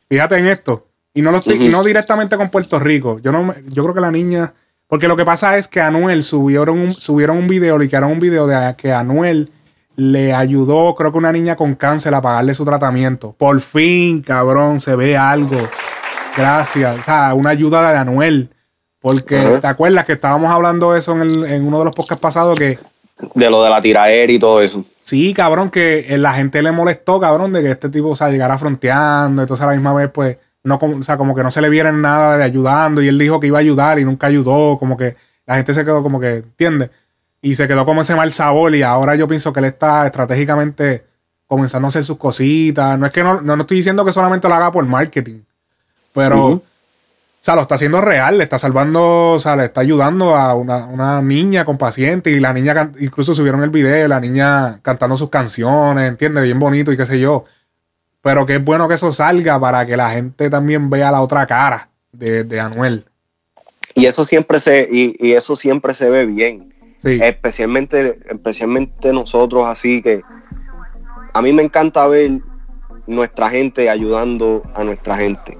fíjate 0.09 0.37
en 0.37 0.47
esto, 0.47 0.87
y 1.13 1.21
no 1.21 1.31
lo 1.31 1.37
estoy, 1.37 1.63
y 1.63 1.69
no 1.69 1.83
directamente 1.83 2.35
con 2.35 2.49
Puerto 2.49 2.77
Rico. 2.79 3.19
Yo 3.19 3.31
no 3.31 3.53
yo 3.67 3.83
creo 3.83 3.93
que 3.95 4.01
la 4.01 4.11
niña, 4.11 4.53
porque 4.95 5.09
lo 5.09 5.17
que 5.17 5.25
pasa 5.25 5.57
es 5.57 5.67
que 5.67 5.81
Anuel 5.81 6.23
subieron 6.23 6.79
un, 6.79 6.93
subieron 6.93 7.35
un 7.35 7.49
video, 7.49 7.77
liquearon 7.77 8.13
un 8.13 8.19
video 8.21 8.47
de 8.47 8.75
que 8.77 8.93
Anuel 8.93 9.51
le 9.97 10.33
ayudó, 10.33 10.95
creo 10.95 11.11
que 11.11 11.17
una 11.17 11.33
niña 11.33 11.57
con 11.57 11.75
cáncer 11.75 12.13
a 12.13 12.21
pagarle 12.21 12.53
su 12.53 12.63
tratamiento. 12.63 13.35
Por 13.37 13.59
fin, 13.59 14.21
cabrón, 14.21 14.79
se 14.79 14.95
ve 14.95 15.17
algo. 15.17 15.57
Gracias. 16.37 16.97
O 16.97 17.03
sea, 17.03 17.33
una 17.33 17.49
ayuda 17.49 17.91
de 17.91 17.97
Anuel. 17.97 18.49
Porque. 19.01 19.57
¿te 19.59 19.67
acuerdas 19.67 20.05
que 20.05 20.13
estábamos 20.13 20.49
hablando 20.49 20.93
de 20.93 20.99
eso 20.99 21.11
en, 21.11 21.21
el- 21.23 21.43
en 21.43 21.67
uno 21.67 21.79
de 21.79 21.85
los 21.85 21.93
podcasts 21.93 22.21
pasados? 22.21 22.57
Que 22.57 22.79
de 23.33 23.49
lo 23.49 23.61
de 23.65 23.69
la 23.69 23.81
tiraera 23.81 24.31
y 24.31 24.39
todo 24.39 24.61
eso 24.61 24.85
sí, 25.01 25.33
cabrón, 25.33 25.71
que 25.71 26.05
eh, 26.07 26.17
la 26.17 26.35
gente 26.35 26.61
le 26.63 26.71
molestó, 26.71 27.19
cabrón, 27.19 27.51
de 27.51 27.61
que 27.61 27.71
este 27.71 27.89
tipo, 27.89 28.11
o 28.11 28.15
sea, 28.15 28.29
llegara 28.29 28.57
fronteando. 28.57 29.41
Entonces, 29.41 29.61
a 29.61 29.67
la 29.67 29.73
misma 29.73 29.93
vez, 29.93 30.09
pues, 30.09 30.37
no, 30.65 30.77
como- 30.79 30.97
o 30.97 31.03
sea, 31.03 31.15
como 31.17 31.33
que 31.33 31.43
no 31.43 31.51
se 31.51 31.61
le 31.61 31.69
viera 31.69 31.89
en 31.89 32.01
nada 32.01 32.37
de 32.37 32.43
ayudando. 32.43 33.01
Y 33.01 33.07
él 33.07 33.17
dijo 33.17 33.39
que 33.39 33.47
iba 33.47 33.57
a 33.57 33.61
ayudar 33.61 33.99
y 33.99 34.05
nunca 34.05 34.27
ayudó. 34.27 34.77
Como 34.77 34.97
que 34.97 35.15
la 35.45 35.55
gente 35.55 35.73
se 35.73 35.85
quedó 35.85 36.03
como 36.03 36.19
que, 36.19 36.37
¿entiendes? 36.37 36.89
Y 37.41 37.55
se 37.55 37.67
quedó 37.67 37.85
como 37.85 38.01
ese 38.01 38.15
mal 38.15 38.31
sabor. 38.31 38.75
Y 38.75 38.83
ahora 38.83 39.15
yo 39.15 39.27
pienso 39.27 39.53
que 39.53 39.59
él 39.61 39.65
está 39.67 40.05
estratégicamente 40.05 41.05
comenzando 41.47 41.85
a 41.87 41.89
hacer 41.89 42.03
sus 42.03 42.17
cositas. 42.17 42.97
No 42.99 43.05
es 43.05 43.11
que 43.11 43.23
no, 43.23 43.39
no, 43.41 43.55
no 43.55 43.61
estoy 43.61 43.77
diciendo 43.77 44.03
que 44.03 44.11
solamente 44.11 44.47
lo 44.49 44.55
haga 44.55 44.71
por 44.71 44.85
marketing. 44.85 45.41
Pero, 46.13 46.47
o 46.47 46.61
sea, 47.41 47.55
lo 47.55 47.61
está 47.61 47.75
haciendo 47.75 48.01
real, 48.01 48.37
le 48.39 48.45
está 48.45 48.57
salvando, 48.57 49.33
o 49.33 49.39
sea, 49.39 49.55
le 49.55 49.65
está 49.65 49.81
ayudando 49.81 50.35
a 50.35 50.55
una, 50.55 50.85
una 50.87 51.21
niña 51.21 51.63
con 51.65 51.77
paciente 51.77 52.31
y 52.31 52.39
la 52.39 52.53
niña, 52.53 52.89
incluso 52.99 53.35
subieron 53.35 53.61
el 53.63 53.69
video, 53.69 54.07
la 54.07 54.19
niña 54.19 54.79
cantando 54.81 55.15
sus 55.17 55.29
canciones, 55.29 56.09
¿entiendes? 56.09 56.43
Bien 56.45 56.57
bonito 56.57 56.91
y 56.91 56.97
qué 56.97 57.05
sé 57.05 57.19
yo. 57.19 57.45
Pero 58.25 58.43
que 58.47 58.55
es 58.55 58.65
bueno 58.65 58.87
que 58.87 58.95
eso 58.95 59.11
salga 59.11 59.59
para 59.59 59.85
que 59.85 59.95
la 59.95 60.09
gente 60.09 60.49
también 60.49 60.89
vea 60.89 61.11
la 61.11 61.21
otra 61.21 61.45
cara 61.45 61.89
de, 62.11 62.43
de 62.43 62.59
Anuel. 62.59 63.05
y 63.93 64.07
eso 64.07 64.25
siempre 64.25 64.59
se 64.59 64.87
y, 64.91 65.15
y 65.19 65.33
eso 65.33 65.55
siempre 65.55 65.93
se 65.93 66.09
ve 66.09 66.25
bien 66.25 66.73
Sí. 66.97 67.19
especialmente 67.21 68.17
especialmente 68.27 69.13
nosotros 69.13 69.67
así 69.67 70.01
que 70.01 70.23
a 71.33 71.41
mí 71.43 71.53
me 71.53 71.61
encanta 71.61 72.07
ver 72.07 72.39
nuestra 73.05 73.49
gente 73.51 73.91
ayudando 73.91 74.63
a 74.73 74.83
nuestra 74.83 75.15
gente 75.17 75.55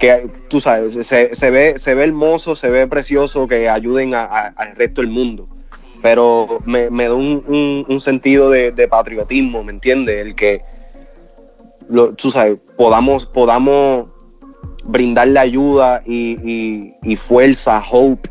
que 0.00 0.30
tú 0.48 0.58
sabes 0.62 0.94
se, 1.06 1.34
se 1.34 1.50
ve 1.50 1.78
se 1.78 1.94
ve 1.94 2.04
hermoso 2.04 2.56
se 2.56 2.70
ve 2.70 2.86
precioso 2.86 3.46
que 3.46 3.68
ayuden 3.68 4.14
a- 4.14 4.24
a- 4.24 4.46
al 4.56 4.74
resto 4.74 5.02
del 5.02 5.10
mundo 5.10 5.46
pero 6.02 6.60
me, 6.64 6.88
me 6.88 7.04
da 7.08 7.14
un, 7.14 7.44
un- 7.46 7.84
un 7.86 8.00
sentido 8.00 8.48
de, 8.50 8.70
de 8.72 8.88
patriotismo 8.88 9.62
me 9.62 9.72
entiendes 9.72 10.24
el 10.24 10.34
que 10.34 10.60
lo- 11.88 12.12
tú 12.12 12.30
sabes 12.30 12.60
podamos 12.76 13.26
podamos 13.26 14.06
brindarle 14.84 15.38
ayuda 15.40 16.02
y, 16.06 16.36
y- 16.44 16.92
fuerza 17.16 17.82
hope 17.90 18.28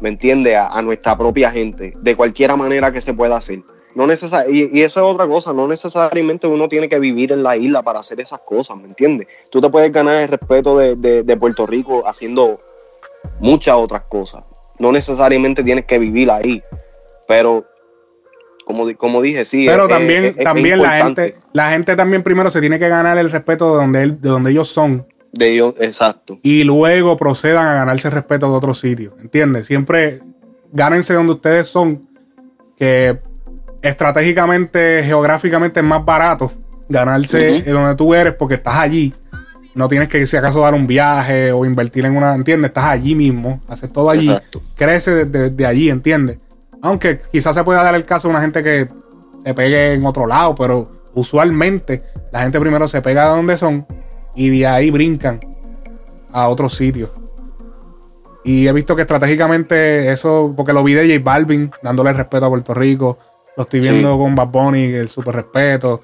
¿me 0.00 0.08
entiendes? 0.10 0.56
A, 0.56 0.80
nuestra 0.82 1.16
propia 1.18 1.50
gente, 1.50 1.92
de 2.00 2.16
cualquier 2.16 2.56
manera 2.56 2.92
que 2.92 3.00
se 3.02 3.12
pueda 3.14 3.36
hacer. 3.36 3.60
No 3.96 4.06
necesar 4.06 4.48
y, 4.48 4.70
y 4.72 4.82
eso 4.82 5.00
es 5.00 5.12
otra 5.14 5.26
cosa, 5.26 5.52
no 5.52 5.66
necesariamente 5.66 6.46
uno 6.46 6.68
tiene 6.68 6.88
que 6.88 7.00
vivir 7.00 7.32
en 7.32 7.42
la 7.42 7.56
isla 7.56 7.82
para 7.82 7.98
hacer 7.98 8.20
esas 8.20 8.40
cosas, 8.40 8.76
¿me 8.76 8.84
entiendes? 8.84 9.26
Tú 9.50 9.60
te 9.60 9.68
puedes 9.68 9.90
ganar 9.92 10.22
el 10.22 10.28
respeto 10.28 10.78
de, 10.78 10.94
de- 10.94 11.24
de 11.24 11.36
Puerto 11.36 11.66
Rico 11.66 12.04
haciendo 12.06 12.58
muchas 13.40 13.74
otras 13.74 14.02
cosas. 14.08 14.44
No 14.78 14.92
necesariamente 14.92 15.64
tienes 15.64 15.84
que 15.84 15.98
vivir 15.98 16.30
ahí, 16.30 16.62
pero 17.26 17.64
como, 18.68 18.84
como 18.98 19.22
dije, 19.22 19.46
sí. 19.46 19.64
Pero 19.66 19.84
es- 19.84 19.88
también, 19.88 20.24
es- 20.26 20.34
es 20.36 20.44
también 20.44 20.82
la 20.82 21.02
gente, 21.02 21.36
la 21.54 21.70
gente 21.70 21.96
también 21.96 22.22
primero 22.22 22.50
se 22.50 22.60
tiene 22.60 22.78
que 22.78 22.86
ganar 22.90 23.16
el 23.16 23.30
respeto 23.30 23.70
de 23.72 23.76
donde, 23.82 24.02
él, 24.02 24.20
de 24.20 24.28
donde 24.28 24.50
ellos 24.50 24.68
son. 24.68 25.06
De 25.32 25.52
ellos, 25.54 25.74
exacto. 25.78 26.38
y 26.42 26.64
luego 26.64 27.16
procedan 27.16 27.66
a 27.66 27.72
ganarse 27.74 28.10
respeto 28.10 28.50
de 28.50 28.56
otros 28.56 28.78
sitios. 28.80 29.14
¿Entiendes? 29.20 29.66
Siempre 29.66 30.20
gánense 30.72 31.14
donde 31.14 31.32
ustedes 31.32 31.66
son, 31.66 32.00
que 32.78 33.18
estratégicamente, 33.80 35.02
geográficamente 35.04 35.80
es 35.80 35.86
más 35.86 36.04
barato 36.04 36.52
ganarse 36.90 37.62
Ujú. 37.62 37.70
donde 37.72 37.94
tú 37.96 38.14
eres 38.14 38.34
porque 38.34 38.54
estás 38.56 38.76
allí. 38.76 39.12
No 39.74 39.88
tienes 39.88 40.08
que, 40.08 40.26
si 40.26 40.36
acaso, 40.36 40.60
dar 40.60 40.74
un 40.74 40.86
viaje 40.86 41.52
o 41.52 41.64
invertir 41.64 42.04
en 42.04 42.16
una, 42.16 42.34
¿entiendes? 42.34 42.68
Estás 42.70 42.84
allí 42.86 43.14
mismo, 43.14 43.60
haces 43.68 43.92
todo 43.92 44.10
allí, 44.10 44.28
Exacto. 44.28 44.60
crece 44.74 45.24
desde 45.26 45.50
de 45.50 45.66
allí, 45.66 45.88
¿entiendes? 45.90 46.38
Aunque 46.82 47.20
quizás 47.32 47.54
se 47.56 47.64
pueda 47.64 47.82
dar 47.82 47.94
el 47.94 48.04
caso 48.04 48.28
de 48.28 48.32
una 48.34 48.40
gente 48.42 48.62
que 48.62 48.88
se 49.44 49.54
pegue 49.54 49.94
en 49.94 50.06
otro 50.06 50.26
lado, 50.26 50.54
pero 50.54 50.90
usualmente 51.14 52.02
la 52.32 52.40
gente 52.40 52.60
primero 52.60 52.86
se 52.86 53.00
pega 53.02 53.24
de 53.24 53.36
donde 53.36 53.56
son 53.56 53.86
y 54.34 54.50
de 54.50 54.66
ahí 54.66 54.90
brincan 54.90 55.40
a 56.32 56.48
otros 56.48 56.74
sitios. 56.74 57.10
Y 58.44 58.68
he 58.68 58.72
visto 58.72 58.94
que 58.94 59.02
estratégicamente 59.02 60.12
eso, 60.12 60.52
porque 60.56 60.72
lo 60.72 60.84
vi 60.84 60.94
de 60.94 61.06
J 61.18 61.22
Balvin 61.24 61.70
dándole 61.82 62.12
respeto 62.12 62.46
a 62.46 62.48
Puerto 62.48 62.74
Rico, 62.74 63.18
lo 63.56 63.64
estoy 63.64 63.80
Sí. 63.82 63.88
viendo 63.88 64.16
con 64.16 64.34
Bad 64.34 64.48
Bunny, 64.48 64.84
el 64.84 65.08
super 65.08 65.34
respeto. 65.34 66.00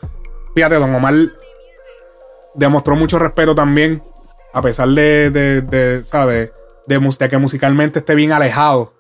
Fíjate, 0.54 0.74
Don 0.76 0.92
Omar 0.94 1.14
demostró 2.54 2.96
mucho 2.96 3.18
respeto 3.18 3.54
también, 3.54 4.02
a 4.52 4.62
pesar 4.62 4.88
de, 4.88 5.30
de, 5.30 5.60
de, 5.62 6.04
¿sabes? 6.04 6.50
De 6.86 7.28
que 7.28 7.38
musicalmente 7.38 8.00
esté 8.00 8.14
bien 8.14 8.32
alejado. 8.32 8.93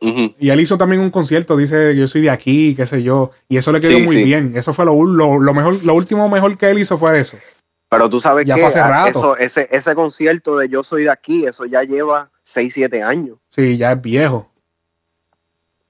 Y 0.00 0.48
él 0.48 0.60
hizo 0.60 0.78
también 0.78 1.02
un 1.02 1.10
concierto, 1.10 1.56
dice 1.56 1.94
yo 1.94 2.08
soy 2.08 2.22
de 2.22 2.30
aquí, 2.30 2.74
qué 2.74 2.86
sé 2.86 3.02
yo. 3.02 3.32
Y 3.48 3.58
eso 3.58 3.70
le 3.70 3.80
quedó 3.80 3.98
Sí, 3.98 4.02
muy 4.02 4.16
sí. 4.16 4.22
bien. 4.24 4.52
Eso 4.56 4.72
fue 4.72 4.86
lo, 4.86 5.04
lo, 5.04 5.38
lo 5.38 5.54
mejor, 5.54 5.84
lo 5.84 5.94
último 5.94 6.28
mejor 6.28 6.56
que 6.56 6.70
él 6.70 6.78
hizo 6.78 6.96
fue 6.96 7.20
eso. 7.20 7.36
Pero 7.90 8.08
tú 8.08 8.20
sabes 8.20 8.46
Ya 8.46 8.54
que 8.54 8.60
fue 8.60 8.68
hace 8.68 8.80
rato. 8.82 9.36
Eso, 9.36 9.36
ese, 9.36 9.68
ese 9.70 9.94
concierto 9.94 10.56
de 10.56 10.68
Yo 10.68 10.82
Soy 10.82 11.04
de 11.04 11.10
Aquí, 11.10 11.44
eso 11.44 11.66
ya 11.66 11.82
lleva 11.82 12.30
6, 12.44 12.72
7 12.72 13.02
años. 13.02 13.36
Sí, 13.50 13.76
ya 13.76 13.92
es 13.92 14.00
viejo. 14.00 14.48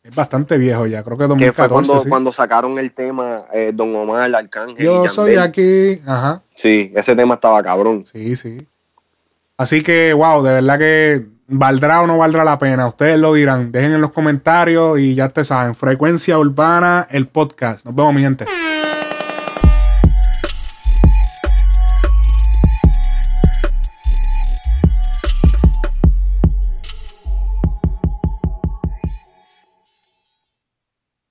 Es 0.02 0.14
bastante 0.14 0.56
viejo 0.56 0.86
ya, 0.86 1.02
creo 1.04 1.18
que 1.18 1.24
Que 1.24 1.28
2014. 1.28 1.54
fue 1.54 1.68
cuando, 1.68 2.00
sí. 2.00 2.08
cuando 2.08 2.32
sacaron 2.32 2.78
el 2.78 2.92
tema 2.92 3.38
eh, 3.52 3.70
Don 3.74 3.94
Omar, 3.94 4.34
Arcángel. 4.34 4.80
y 4.80 4.84
Yo 4.84 5.06
soy 5.08 5.36
aquí. 5.36 6.00
Ajá. 6.06 6.42
Sí, 6.54 6.90
ese 6.96 7.14
tema 7.14 7.34
estaba 7.34 7.62
cabrón. 7.62 8.04
Sí, 8.06 8.34
sí. 8.34 8.66
Así 9.58 9.82
que, 9.82 10.14
wow, 10.14 10.42
de 10.42 10.52
verdad 10.54 10.78
que 10.78 11.26
valdrá 11.50 12.00
o 12.02 12.06
no 12.06 12.16
valdrá 12.18 12.44
la 12.44 12.58
pena. 12.58 12.86
Ustedes 12.86 13.18
lo 13.18 13.34
dirán. 13.34 13.70
Dejen 13.70 13.92
en 13.92 14.00
los 14.00 14.12
comentarios 14.12 14.98
y 14.98 15.14
ya 15.14 15.28
te 15.28 15.44
saben. 15.44 15.74
Frecuencia 15.74 16.38
Urbana, 16.38 17.06
el 17.10 17.26
podcast. 17.26 17.84
Nos 17.84 17.94
vemos, 17.94 18.14
mi 18.14 18.22
gente. 18.22 18.46